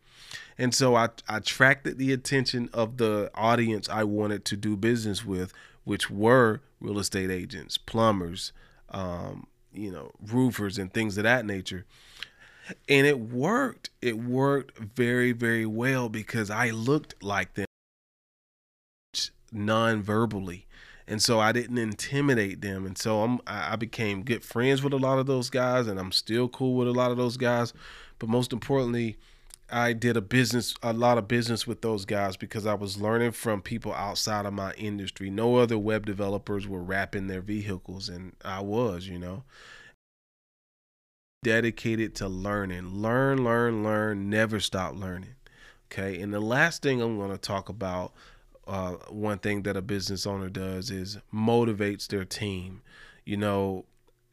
And 0.58 0.74
so 0.74 0.94
I, 0.94 1.08
I 1.28 1.38
attracted 1.38 1.98
the 1.98 2.12
attention 2.12 2.68
of 2.72 2.96
the 2.98 3.30
audience 3.34 3.88
I 3.88 4.04
wanted 4.04 4.44
to 4.46 4.56
do 4.56 4.76
business 4.76 5.24
with, 5.24 5.52
which 5.84 6.10
were 6.10 6.60
real 6.80 6.98
estate 6.98 7.30
agents, 7.30 7.76
plumbers, 7.76 8.52
um, 8.90 9.46
you 9.72 9.90
know, 9.90 10.12
roofers, 10.24 10.78
and 10.78 10.92
things 10.92 11.18
of 11.18 11.24
that 11.24 11.44
nature. 11.44 11.84
And 12.88 13.06
it 13.06 13.18
worked. 13.18 13.90
It 14.00 14.18
worked 14.18 14.78
very, 14.78 15.32
very 15.32 15.66
well 15.66 16.08
because 16.08 16.50
I 16.50 16.70
looked 16.70 17.22
like 17.22 17.54
them 17.54 17.66
non 19.52 20.02
verbally. 20.02 20.66
And 21.06 21.22
so 21.22 21.38
I 21.38 21.52
didn't 21.52 21.76
intimidate 21.76 22.62
them. 22.62 22.86
And 22.86 22.96
so 22.96 23.22
I'm, 23.22 23.40
I 23.46 23.76
became 23.76 24.22
good 24.22 24.42
friends 24.42 24.82
with 24.82 24.94
a 24.94 24.98
lot 24.98 25.18
of 25.18 25.26
those 25.26 25.50
guys, 25.50 25.86
and 25.86 26.00
I'm 26.00 26.12
still 26.12 26.48
cool 26.48 26.76
with 26.76 26.88
a 26.88 26.92
lot 26.92 27.10
of 27.10 27.18
those 27.18 27.36
guys. 27.36 27.74
But 28.18 28.30
most 28.30 28.54
importantly, 28.54 29.18
I 29.74 29.92
did 29.92 30.16
a 30.16 30.20
business, 30.20 30.76
a 30.84 30.92
lot 30.92 31.18
of 31.18 31.26
business 31.26 31.66
with 31.66 31.82
those 31.82 32.04
guys 32.04 32.36
because 32.36 32.64
I 32.64 32.74
was 32.74 33.00
learning 33.00 33.32
from 33.32 33.60
people 33.60 33.92
outside 33.92 34.46
of 34.46 34.52
my 34.52 34.72
industry. 34.74 35.30
No 35.30 35.56
other 35.56 35.76
web 35.76 36.06
developers 36.06 36.68
were 36.68 36.80
wrapping 36.80 37.26
their 37.26 37.40
vehicles, 37.40 38.08
and 38.08 38.36
I 38.44 38.60
was, 38.60 39.08
you 39.08 39.18
know, 39.18 39.42
dedicated 41.42 42.14
to 42.16 42.28
learning. 42.28 43.02
Learn, 43.02 43.42
learn, 43.42 43.82
learn, 43.82 44.30
never 44.30 44.60
stop 44.60 44.94
learning. 44.94 45.34
Okay. 45.90 46.20
And 46.22 46.32
the 46.32 46.38
last 46.38 46.80
thing 46.80 47.02
I'm 47.02 47.18
going 47.18 47.32
to 47.32 47.36
talk 47.36 47.68
about, 47.68 48.12
uh, 48.68 48.92
one 49.08 49.38
thing 49.38 49.62
that 49.62 49.76
a 49.76 49.82
business 49.82 50.24
owner 50.24 50.50
does 50.50 50.92
is 50.92 51.18
motivates 51.34 52.06
their 52.06 52.24
team. 52.24 52.82
You 53.24 53.38
know, 53.38 53.86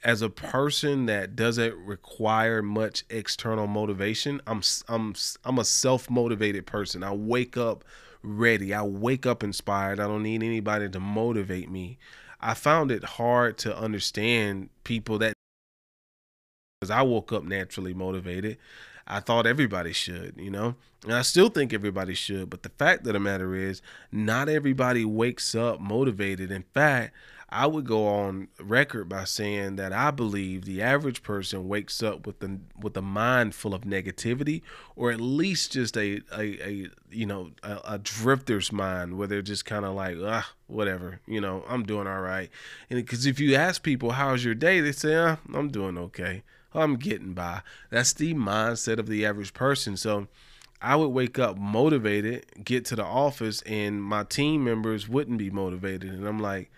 as 0.03 0.22
a 0.22 0.29
person 0.29 1.05
that 1.05 1.36
doesn't 1.36 1.75
require 1.75 2.62
much 2.62 3.03
external 3.10 3.67
motivation, 3.67 4.41
I'm 4.48 4.62
I'm 4.88 5.13
I'm 5.43 5.60
a 5.60 5.65
self-motivated 5.65 6.65
person. 6.65 7.03
I 7.03 7.13
wake 7.13 7.58
up 7.58 7.84
ready. 8.24 8.74
I 8.74 8.84
wake 8.84 9.25
up 9.25 9.43
inspired. 9.43 10.00
I 10.00 10.08
don't 10.08 10.24
need 10.24 10.43
anybody 10.43 10.89
to 10.89 11.00
motivate 11.00 11.70
me. 11.70 11.98
I 12.39 12.55
found 12.55 12.91
it 12.91 13.03
hard 13.03 13.58
to 13.60 13.77
understand 13.77 14.70
people 14.84 15.20
that 15.20 15.34
because 16.79 16.91
I 16.91 17.03
woke 17.03 17.31
up 17.31 17.43
naturally 17.43 17.93
motivated. 17.93 18.58
I 19.05 19.20
thought 19.20 19.46
everybody 19.46 19.93
should, 19.93 20.36
you 20.38 20.50
know, 20.50 20.75
and 21.03 21.13
I 21.13 21.22
still 21.22 21.50
think 21.50 21.74
everybody 21.74 22.13
should. 22.13 22.50
But 22.50 22.63
the 22.63 22.70
fact 22.70 23.05
of 23.05 23.13
the 23.13 23.20
matter 23.20 23.53
is, 23.55 23.81
not 24.12 24.50
everybody 24.50 25.05
wakes 25.05 25.53
up 25.53 25.79
motivated. 25.79 26.51
In 26.51 26.63
fact, 26.74 27.13
I 27.53 27.67
would 27.67 27.86
go 27.86 28.08
on 28.08 28.48
record 28.62 29.10
by 29.10 29.25
saying 29.25 29.75
that 29.75 29.91
I 29.91 30.10
believe 30.12 30.63
the 30.63 30.81
average 30.81 31.22
person 31.22 31.67
wakes 31.67 32.01
up 32.01 32.25
with 32.25 32.39
the 32.39 32.60
with 32.79 32.96
a 32.96 33.01
mind 33.01 33.55
full 33.55 33.74
of 33.74 33.81
negativity, 33.81 34.62
or 34.96 35.12
at 35.12 35.20
least 35.20 35.74
just 35.74 35.98
a 35.98 36.22
a, 36.31 36.65
a 36.65 36.89
you 37.10 37.25
know 37.25 37.51
a, 37.62 37.79
a 37.84 38.00
drifter's 38.00 38.72
mind 38.72 39.17
where 39.17 39.27
they're 39.27 39.41
just 39.41 39.65
kind 39.65 39.84
of 39.84 39.93
like 39.96 40.15
ah 40.24 40.50
whatever 40.67 41.20
you 41.27 41.41
know 41.41 41.65
I'm 41.67 41.84
doing 41.84 42.08
all 42.08 42.22
right, 42.22 42.50
and 42.89 43.03
because 43.03 43.25
if 43.25 43.38
you 43.38 43.55
ask 43.55 43.84
people 43.84 44.12
how's 44.12 44.46
your 44.46 44.55
day, 44.55 44.79
they 44.79 44.93
say 44.93 45.15
ah, 45.15 45.38
I'm 45.53 45.67
doing 45.67 45.98
okay, 45.98 46.43
I'm 46.74 46.96
getting 46.96 47.34
by. 47.34 47.63
That's 47.89 48.13
the 48.13 48.34
mindset 48.34 48.98
of 48.98 49.08
the 49.08 49.25
average 49.25 49.53
person. 49.53 49.98
So. 49.98 50.27
I 50.84 50.96
would 50.96 51.10
wake 51.10 51.38
up 51.38 51.60
motivated, 51.60 52.43
get 52.63 52.86
to 52.86 52.96
the 52.96 53.05
office, 53.05 53.62
and 53.67 54.03
my 54.03 54.24
team 54.24 54.63
members 54.63 55.08
wouldn't 55.08 55.38
be 55.38 55.51
motivated. 55.51 56.10
And 56.12 56.25
I'm 56.25 56.39
like, 56.39 56.72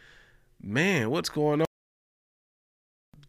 man, 0.64 1.10
what's 1.10 1.30
going 1.30 1.62
on? 1.62 1.66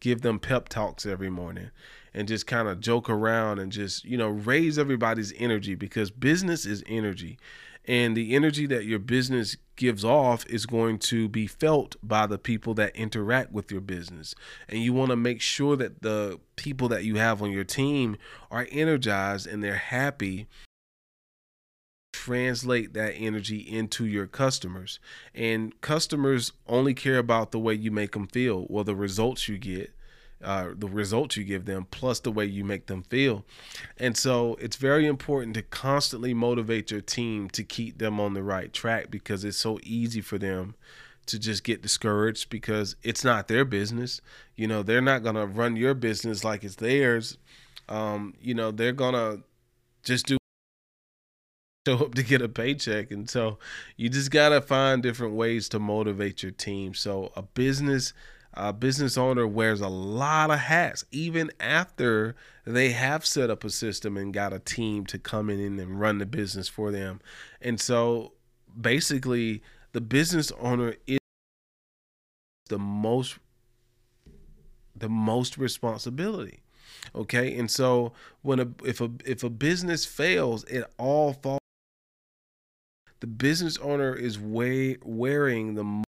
Give 0.01 0.21
them 0.21 0.39
pep 0.39 0.69
talks 0.69 1.07
every 1.07 1.31
morning 1.31 1.71
and 2.13 2.29
just 2.29 2.47
kind 2.47 2.69
of 2.69 2.81
joke 2.81 3.11
around 3.11 3.59
and 3.59 3.73
just, 3.73 4.05
you 4.05 4.17
know, 4.17 4.29
raise 4.29 4.79
everybody's 4.79 5.33
energy 5.37 5.75
because 5.75 6.11
business 6.11 6.65
is 6.65 6.85
energy. 6.87 7.39
And 7.87 8.17
the 8.17 8.35
energy 8.35 8.67
that 8.67 8.87
your 8.87 8.99
business 8.99 9.57
gives 9.77 10.05
off 10.05 10.47
is 10.47 10.65
going 10.65 10.99
to 10.99 11.29
be 11.29 11.47
felt 11.47 11.97
by 12.03 12.27
the 12.27 12.39
people 12.39 12.73
that 12.75 12.97
interact 12.97 13.53
with 13.53 13.71
your 13.71 13.83
business. 13.83 14.35
And 14.69 14.81
you 14.81 14.93
want 14.93 15.11
to 15.11 15.17
make 15.17 15.43
sure 15.43 15.77
that 15.77 16.01
the 16.01 16.39
people 16.57 16.89
that 16.89 17.05
you 17.05 17.17
have 17.17 17.43
on 17.43 17.51
your 17.51 17.65
team 17.65 18.17
are 18.51 18.67
energized 18.71 19.47
and 19.47 19.63
they're 19.63 19.75
happy 19.75 20.47
translate 22.25 22.95
that 22.95 23.13
energy 23.13 23.59
into 23.59 24.07
your 24.07 24.27
customers. 24.27 24.99
And 25.35 25.79
customers 25.83 26.53
only 26.67 26.95
care 26.95 27.19
about 27.19 27.53
the 27.53 27.59
way 27.59 27.75
you 27.75 27.91
make 27.91 28.13
them 28.13 28.27
feel 28.29 28.67
or 28.71 28.83
the 28.83 28.97
results 28.97 29.47
you 29.47 29.59
get. 29.59 29.93
Uh, 30.43 30.71
the 30.77 30.89
results 30.89 31.39
you 31.39 31.45
give 31.45 31.65
them 31.65 31.87
plus 31.91 32.21
the 32.21 32.31
way 32.31 32.45
you 32.45 32.65
make 32.65 32.87
them 32.87 33.03
feel. 33.03 33.45
And 33.99 34.15
so 34.17 34.57
it's 34.61 34.77
very 34.77 35.07
important 35.07 35.55
to 35.55 35.63
constantly 35.63 36.35
motivate 36.35 36.91
your 36.91 37.01
team 37.01 37.49
to 37.51 37.63
keep 37.63 37.99
them 37.99 38.21
on 38.21 38.35
the 38.35 38.43
right 38.43 38.71
track 38.73 39.11
because 39.11 39.45
it's 39.45 39.57
so 39.57 39.79
easy 39.83 40.21
for 40.21 40.37
them 40.37 40.75
to 41.27 41.39
just 41.39 41.65
get 41.65 41.81
discouraged 41.81 42.51
because 42.51 42.97
it's 43.03 43.25
not 43.25 43.49
their 43.49 43.65
business. 43.65 44.21
You 44.55 44.67
know, 44.67 44.83
they're 44.83 45.01
not 45.01 45.23
going 45.23 45.37
to 45.37 45.47
run 45.47 45.77
your 45.77 45.95
business 45.95 46.45
like 46.45 46.63
it's 46.63 46.77
theirs. 46.77 47.39
Um, 47.89 48.35
you 48.41 48.55
know, 48.55 48.71
they're 48.71 48.93
going 48.93 49.15
to 49.15 49.43
just 50.03 50.27
do 50.27 50.37
show 51.87 51.99
up 51.99 52.15
to 52.15 52.23
get 52.23 52.43
a 52.43 52.49
paycheck. 52.49 53.11
And 53.11 53.29
so 53.29 53.59
you 53.97 54.09
just 54.09 54.31
got 54.31 54.51
to 54.51 54.61
find 54.61 55.03
different 55.03 55.35
ways 55.35 55.69
to 55.71 55.79
motivate 55.79 56.43
your 56.43 56.53
team. 56.53 56.95
So 56.95 57.33
a 57.37 57.43
business 57.43 58.13
a 58.57 58.73
business 58.73 59.19
owner 59.19 59.49
wears 59.49 59.81
a 59.81 59.89
lot 59.89 60.49
of 60.49 60.61
hats 60.61 61.05
even 61.11 61.51
after 61.59 62.37
they 62.65 62.93
have 62.93 63.27
set 63.27 63.51
up 63.51 63.65
a 63.65 63.71
system 63.71 64.17
and 64.17 64.33
got 64.33 64.53
a 64.53 64.61
team 64.61 65.05
to 65.07 65.19
come 65.19 65.51
in 65.51 65.81
and 65.81 65.99
run 65.99 66.19
the 66.19 66.27
business 66.27 66.69
for 66.69 66.93
them. 66.93 67.21
And 67.61 67.81
so 67.81 68.35
basically 68.81 69.61
the 69.93 70.01
business 70.01 70.53
owner 70.61 70.95
is 71.09 71.19
the 72.69 72.79
most 72.79 73.39
the 74.97 75.09
most 75.09 75.59
responsibility 75.59 76.61
okay 77.15 77.57
and 77.59 77.71
so 77.71 78.13
when 78.43 78.61
a 78.61 78.69
if 78.85 79.01
a 79.01 79.11
if 79.27 79.43
a 79.43 79.51
business 79.51 80.05
fails 80.05 80.65
it 80.65 80.85
all 80.97 81.33
falls 81.33 81.59
the 83.25 83.29
business 83.29 83.79
owner 83.79 84.15
is 84.15 84.39
way 84.39 84.99
wearing 85.03 85.77
the 85.77 86.05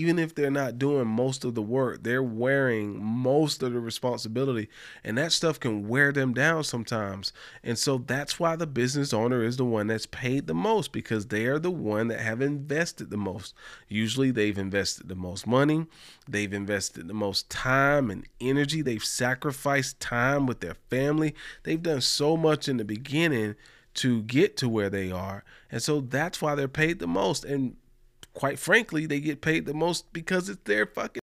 even 0.00 0.18
if 0.18 0.34
they're 0.34 0.50
not 0.50 0.80
doing 0.80 1.06
most 1.06 1.44
of 1.44 1.54
the 1.54 1.62
work, 1.62 2.02
they're 2.02 2.24
wearing 2.24 3.00
most 3.00 3.62
of 3.62 3.72
the 3.72 3.78
responsibility. 3.78 4.68
And 5.04 5.16
that 5.16 5.30
stuff 5.30 5.60
can 5.60 5.86
wear 5.86 6.10
them 6.10 6.34
down 6.34 6.64
sometimes. 6.64 7.32
And 7.62 7.78
so 7.78 7.98
that's 7.98 8.40
why 8.40 8.56
the 8.56 8.66
business 8.66 9.12
owner 9.12 9.44
is 9.44 9.58
the 9.58 9.64
one 9.64 9.86
that's 9.86 10.06
paid 10.06 10.48
the 10.48 10.54
most 10.54 10.90
because 10.90 11.26
they 11.26 11.46
are 11.46 11.60
the 11.60 11.70
one 11.70 12.08
that 12.08 12.18
have 12.18 12.40
invested 12.40 13.10
the 13.10 13.16
most. 13.16 13.54
Usually 13.86 14.32
they've 14.32 14.58
invested 14.58 15.06
the 15.06 15.14
most 15.14 15.46
money, 15.46 15.86
they've 16.28 16.52
invested 16.52 17.06
the 17.06 17.14
most 17.14 17.48
time 17.48 18.10
and 18.10 18.26
energy, 18.40 18.82
they've 18.82 19.04
sacrificed 19.04 20.00
time 20.00 20.46
with 20.46 20.58
their 20.58 20.74
family. 20.88 21.32
They've 21.62 21.80
done 21.80 22.00
so 22.00 22.36
much 22.36 22.68
in 22.68 22.78
the 22.78 22.84
beginning 22.84 23.54
to 23.94 24.22
get 24.22 24.56
to 24.58 24.68
where 24.68 24.90
they 24.90 25.10
are. 25.10 25.44
And 25.70 25.82
so 25.82 26.00
that's 26.00 26.40
why 26.40 26.54
they're 26.54 26.68
paid 26.68 26.98
the 26.98 27.06
most. 27.06 27.44
And 27.44 27.76
quite 28.34 28.58
frankly, 28.58 29.06
they 29.06 29.20
get 29.20 29.40
paid 29.40 29.66
the 29.66 29.74
most 29.74 30.12
because 30.12 30.48
it's 30.48 30.62
their 30.64 30.86
fucking. 30.86 31.20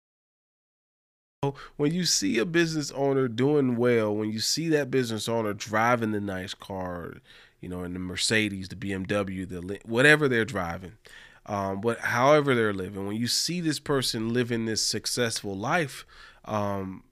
When 1.78 1.93
you 1.93 2.06
see 2.06 2.39
a 2.39 2.45
business 2.45 2.91
owner 2.91 3.28
doing 3.28 3.75
well, 3.75 4.15
when 4.15 4.32
you 4.32 4.39
see 4.39 4.67
that 4.69 4.89
business 4.89 5.30
owner 5.30 5.54
driving 5.54 6.12
the 6.12 6.19
nice 6.19 6.56
car, 6.56 7.17
you 7.62 7.69
know, 7.69 7.84
in 7.84 7.93
the 7.93 7.99
Mercedes, 7.99 8.69
the 8.69 8.75
BMW, 8.75 9.47
the 9.47 9.80
whatever 9.86 10.28
they're 10.28 10.43
driving, 10.43 10.93
um, 11.45 11.82
but 11.82 11.99
however 11.99 12.56
they're 12.56 12.73
living, 12.73 13.06
when 13.06 13.17
you 13.17 13.28
see 13.28 13.62
this 13.62 13.80
person 13.80 14.34
living 14.34 14.65
this 14.65 14.82
successful 14.82 15.56
life, 15.56 16.06
um, 16.45 17.04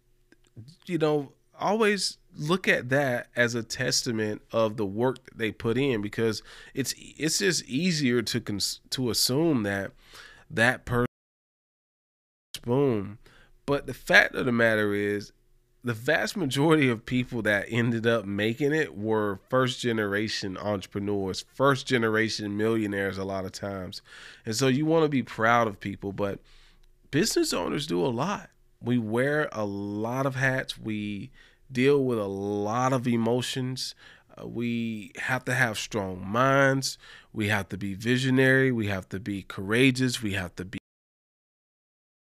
you 0.87 0.97
know, 0.97 1.33
always 1.59 2.17
look 2.37 2.67
at 2.67 2.89
that 2.89 3.27
as 3.35 3.55
a 3.55 3.63
testament 3.63 4.41
of 4.51 4.77
the 4.77 4.85
work 4.85 5.23
that 5.25 5.37
they 5.37 5.51
put 5.51 5.77
in 5.77 6.01
because 6.01 6.41
it's 6.73 6.93
it's 6.97 7.39
just 7.39 7.63
easier 7.65 8.21
to 8.21 8.39
cons- 8.39 8.79
to 8.89 9.09
assume 9.09 9.63
that 9.63 9.91
that 10.49 10.85
person 10.85 11.07
boom. 12.63 13.19
But 13.65 13.87
the 13.87 13.93
fact 13.93 14.35
of 14.35 14.45
the 14.45 14.51
matter 14.51 14.93
is 14.93 15.31
the 15.83 15.93
vast 15.93 16.37
majority 16.37 16.89
of 16.89 17.05
people 17.05 17.41
that 17.41 17.65
ended 17.67 18.07
up 18.07 18.25
making 18.25 18.73
it 18.73 18.97
were 18.97 19.39
first 19.49 19.81
generation 19.81 20.57
entrepreneurs 20.57 21.45
first 21.53 21.85
generation 21.85 22.55
millionaires 22.55 23.17
a 23.17 23.25
lot 23.25 23.45
of 23.45 23.51
times. 23.51 24.01
And 24.45 24.55
so 24.55 24.67
you 24.67 24.85
want 24.85 25.03
to 25.03 25.09
be 25.09 25.23
proud 25.23 25.67
of 25.67 25.79
people 25.79 26.13
but 26.13 26.39
business 27.11 27.53
owners 27.53 27.85
do 27.85 28.03
a 28.03 28.07
lot. 28.07 28.49
We 28.81 28.97
wear 28.97 29.47
a 29.51 29.65
lot 29.65 30.25
of 30.25 30.35
hats. 30.35 30.77
We 30.77 31.31
deal 31.71 32.03
with 32.03 32.19
a 32.19 32.27
lot 32.27 32.93
of 32.93 33.07
emotions. 33.07 33.95
Uh, 34.37 34.47
we 34.47 35.11
have 35.17 35.45
to 35.45 35.53
have 35.53 35.77
strong 35.77 36.25
minds. 36.25 36.97
We 37.31 37.47
have 37.49 37.69
to 37.69 37.77
be 37.77 37.93
visionary. 37.93 38.71
We 38.71 38.87
have 38.87 39.09
to 39.09 39.19
be 39.19 39.43
courageous. 39.43 40.21
We 40.21 40.33
have 40.33 40.55
to 40.55 40.65
be 40.65 40.79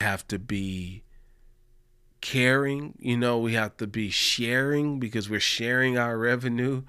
have 0.02 0.28
to 0.28 0.40
be 0.40 1.04
caring. 2.22 2.96
You 3.00 3.18
know, 3.18 3.38
we 3.40 3.54
have 3.54 3.78
to 3.78 3.88
be 3.88 4.10
sharing 4.10 5.00
because 5.00 5.30
we're 5.30 5.40
sharing 5.40 5.98
our 5.98 6.18
revenue. 6.18 6.84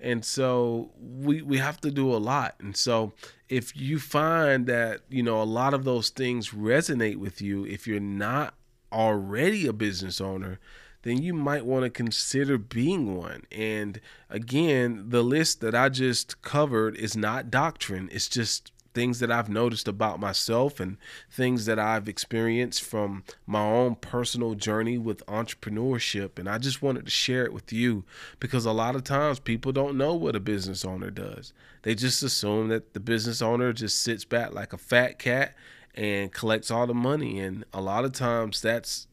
And 0.00 0.24
so 0.24 0.90
we 0.98 1.40
we 1.42 1.58
have 1.58 1.80
to 1.82 1.90
do 1.90 2.14
a 2.14 2.18
lot. 2.18 2.56
And 2.58 2.76
so 2.76 3.12
if 3.48 3.76
you 3.76 3.98
find 3.98 4.66
that, 4.66 5.00
you 5.08 5.22
know, 5.22 5.40
a 5.40 5.44
lot 5.44 5.74
of 5.74 5.84
those 5.84 6.10
things 6.10 6.50
resonate 6.50 7.16
with 7.16 7.40
you, 7.40 7.64
if 7.64 7.86
you're 7.86 8.00
not 8.00 8.54
already 8.92 9.66
a 9.66 9.72
business 9.72 10.20
owner, 10.20 10.58
then 11.04 11.22
you 11.22 11.34
might 11.34 11.64
want 11.64 11.84
to 11.84 11.90
consider 11.90 12.58
being 12.58 13.16
one. 13.16 13.44
And 13.52 14.00
again, 14.28 15.04
the 15.10 15.22
list 15.22 15.60
that 15.60 15.74
I 15.74 15.90
just 15.90 16.42
covered 16.42 16.96
is 16.96 17.16
not 17.16 17.50
doctrine, 17.50 18.08
it's 18.10 18.28
just 18.28 18.72
things 18.94 19.18
that 19.18 19.30
I've 19.30 19.48
noticed 19.48 19.88
about 19.88 20.20
myself 20.20 20.78
and 20.80 20.96
things 21.30 21.66
that 21.66 21.78
I've 21.78 22.08
experienced 22.08 22.82
from 22.82 23.24
my 23.44 23.60
own 23.60 23.96
personal 23.96 24.54
journey 24.54 24.96
with 24.96 25.26
entrepreneurship. 25.26 26.38
And 26.38 26.48
I 26.48 26.58
just 26.58 26.80
wanted 26.80 27.04
to 27.04 27.10
share 27.10 27.44
it 27.44 27.52
with 27.52 27.72
you 27.72 28.04
because 28.38 28.64
a 28.64 28.72
lot 28.72 28.94
of 28.94 29.02
times 29.02 29.40
people 29.40 29.72
don't 29.72 29.98
know 29.98 30.14
what 30.14 30.36
a 30.36 30.40
business 30.40 30.84
owner 30.84 31.10
does. 31.10 31.52
They 31.82 31.94
just 31.94 32.22
assume 32.22 32.68
that 32.68 32.94
the 32.94 33.00
business 33.00 33.42
owner 33.42 33.72
just 33.72 34.00
sits 34.00 34.24
back 34.24 34.54
like 34.54 34.72
a 34.72 34.78
fat 34.78 35.18
cat 35.18 35.54
and 35.94 36.32
collects 36.32 36.70
all 36.70 36.86
the 36.86 36.94
money. 36.94 37.40
And 37.40 37.64
a 37.72 37.80
lot 37.80 38.04
of 38.04 38.12
times 38.12 38.62
that's 38.62 39.08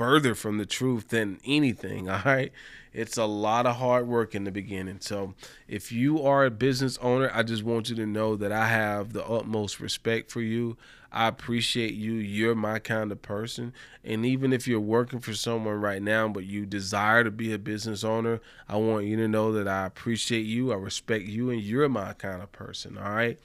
further 0.00 0.34
from 0.34 0.56
the 0.56 0.64
truth 0.64 1.08
than 1.08 1.38
anything. 1.44 2.08
All 2.08 2.22
right. 2.24 2.50
It's 2.94 3.18
a 3.18 3.26
lot 3.26 3.66
of 3.66 3.76
hard 3.76 4.08
work 4.08 4.34
in 4.34 4.44
the 4.44 4.50
beginning. 4.50 4.96
So 5.00 5.34
if 5.68 5.92
you 5.92 6.22
are 6.22 6.46
a 6.46 6.50
business 6.50 6.96
owner, 7.02 7.30
I 7.34 7.42
just 7.42 7.62
want 7.64 7.90
you 7.90 7.96
to 7.96 8.06
know 8.06 8.34
that 8.36 8.50
I 8.50 8.68
have 8.68 9.12
the 9.12 9.22
utmost 9.22 9.78
respect 9.78 10.30
for 10.30 10.40
you. 10.40 10.78
I 11.12 11.28
appreciate 11.28 11.92
you. 11.92 12.14
You're 12.14 12.54
my 12.54 12.78
kind 12.78 13.12
of 13.12 13.20
person. 13.20 13.74
And 14.02 14.24
even 14.24 14.54
if 14.54 14.66
you're 14.66 14.80
working 14.80 15.20
for 15.20 15.34
someone 15.34 15.82
right 15.82 16.00
now, 16.00 16.28
but 16.28 16.46
you 16.46 16.64
desire 16.64 17.22
to 17.22 17.30
be 17.30 17.52
a 17.52 17.58
business 17.58 18.02
owner, 18.02 18.40
I 18.70 18.78
want 18.78 19.04
you 19.04 19.16
to 19.18 19.28
know 19.28 19.52
that 19.52 19.68
I 19.68 19.84
appreciate 19.84 20.46
you. 20.46 20.72
I 20.72 20.76
respect 20.76 21.26
you, 21.26 21.50
and 21.50 21.60
you're 21.60 21.90
my 21.90 22.14
kind 22.14 22.42
of 22.42 22.50
person. 22.52 22.96
All 22.96 23.12
right. 23.12 23.38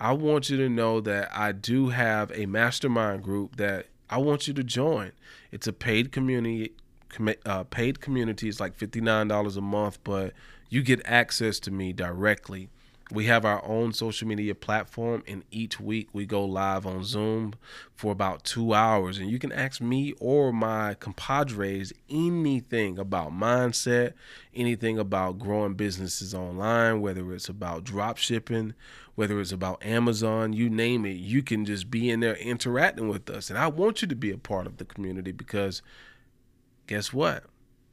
I 0.00 0.14
want 0.14 0.50
you 0.50 0.56
to 0.56 0.68
know 0.68 1.00
that 1.02 1.30
I 1.32 1.52
do 1.52 1.90
have 1.90 2.32
a 2.32 2.46
mastermind 2.46 3.22
group 3.22 3.54
that 3.56 3.86
I 4.08 4.18
want 4.18 4.46
you 4.46 4.54
to 4.54 4.64
join. 4.64 5.12
It's 5.50 5.66
a 5.66 5.72
paid 5.72 6.12
community 6.12 6.72
uh, 7.44 7.64
paid 7.64 8.00
community 8.00 8.48
is 8.48 8.60
like 8.60 8.76
$59 8.76 9.56
a 9.56 9.60
month, 9.60 9.98
but 10.04 10.32
you 10.68 10.82
get 10.82 11.00
access 11.04 11.58
to 11.60 11.70
me 11.70 11.92
directly. 11.92 12.68
We 13.12 13.26
have 13.26 13.44
our 13.44 13.64
own 13.64 13.92
social 13.92 14.26
media 14.26 14.56
platform, 14.56 15.22
and 15.28 15.44
each 15.52 15.78
week 15.78 16.08
we 16.12 16.26
go 16.26 16.44
live 16.44 16.86
on 16.86 17.04
Zoom 17.04 17.54
for 17.94 18.10
about 18.10 18.42
two 18.42 18.74
hours. 18.74 19.18
And 19.18 19.30
you 19.30 19.38
can 19.38 19.52
ask 19.52 19.80
me 19.80 20.12
or 20.18 20.52
my 20.52 20.94
compadres 20.94 21.92
anything 22.10 22.98
about 22.98 23.30
mindset, 23.30 24.14
anything 24.52 24.98
about 24.98 25.38
growing 25.38 25.74
businesses 25.74 26.34
online, 26.34 27.00
whether 27.00 27.32
it's 27.32 27.48
about 27.48 27.84
drop 27.84 28.16
shipping, 28.16 28.74
whether 29.16 29.40
it's 29.40 29.52
about 29.52 29.84
Amazon, 29.84 30.52
you 30.52 30.70
name 30.70 31.04
it. 31.04 31.16
You 31.16 31.42
can 31.42 31.64
just 31.64 31.90
be 31.90 32.08
in 32.08 32.20
there 32.20 32.36
interacting 32.36 33.08
with 33.08 33.28
us. 33.28 33.50
And 33.50 33.58
I 33.58 33.66
want 33.66 34.02
you 34.02 34.08
to 34.08 34.14
be 34.14 34.30
a 34.30 34.38
part 34.38 34.66
of 34.66 34.76
the 34.76 34.84
community 34.84 35.32
because 35.32 35.82
guess 36.86 37.12
what? 37.12 37.44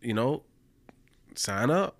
You 0.00 0.14
know, 0.14 0.42
sign 1.34 1.70
up 1.70 1.96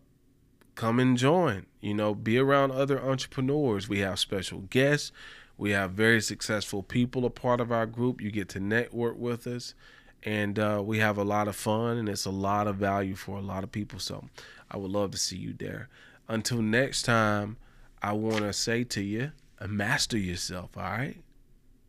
come 0.75 0.99
and 0.99 1.17
join. 1.17 1.67
You 1.81 1.95
know, 1.95 2.15
be 2.15 2.39
around 2.39 2.73
other 2.73 3.01
entrepreneurs. 3.01 3.89
We 3.89 4.01
have 4.01 4.19
special 4.19 4.61
guests. 4.71 5.13
We 5.57 5.71
have 5.71 5.93
very 5.93 6.21
successful 6.21 6.83
people 6.83 7.25
a 7.25 7.31
part 7.31 7.61
of 7.61 7.71
our 7.71 7.87
group. 7.87 8.21
You 8.21 8.31
get 8.31 8.49
to 8.51 8.61
network 8.61 9.19
with 9.19 9.47
us, 9.47 9.75
and 10.23 10.59
uh, 10.59 10.83
we 10.85 10.99
have 10.99 11.19
a 11.19 11.25
lot 11.25 11.49
of 11.49 11.57
fun, 11.57 11.99
and 11.99 12.09
it's 12.09 12.25
a 12.25 12.31
lot 12.31 12.67
of 12.67 12.77
value 12.77 13.15
for 13.15 13.37
a 13.37 13.43
lot 13.43 13.63
of 13.63 13.71
people. 13.71 13.99
So 13.99 14.25
I 14.71 14.77
would 14.77 14.91
love 14.91 15.11
to 15.13 15.19
see 15.19 15.37
you 15.37 15.53
there. 15.53 15.89
Until 16.29 16.63
next 16.63 17.03
time, 17.03 17.57
I 18.03 18.13
want 18.13 18.39
to 18.39 18.53
say 18.53 18.85
to 18.85 19.03
you, 19.03 19.33
master 19.69 20.19
yourself, 20.19 20.77
all 20.77 20.83
right? 20.83 21.17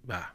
Bye. 0.06 0.26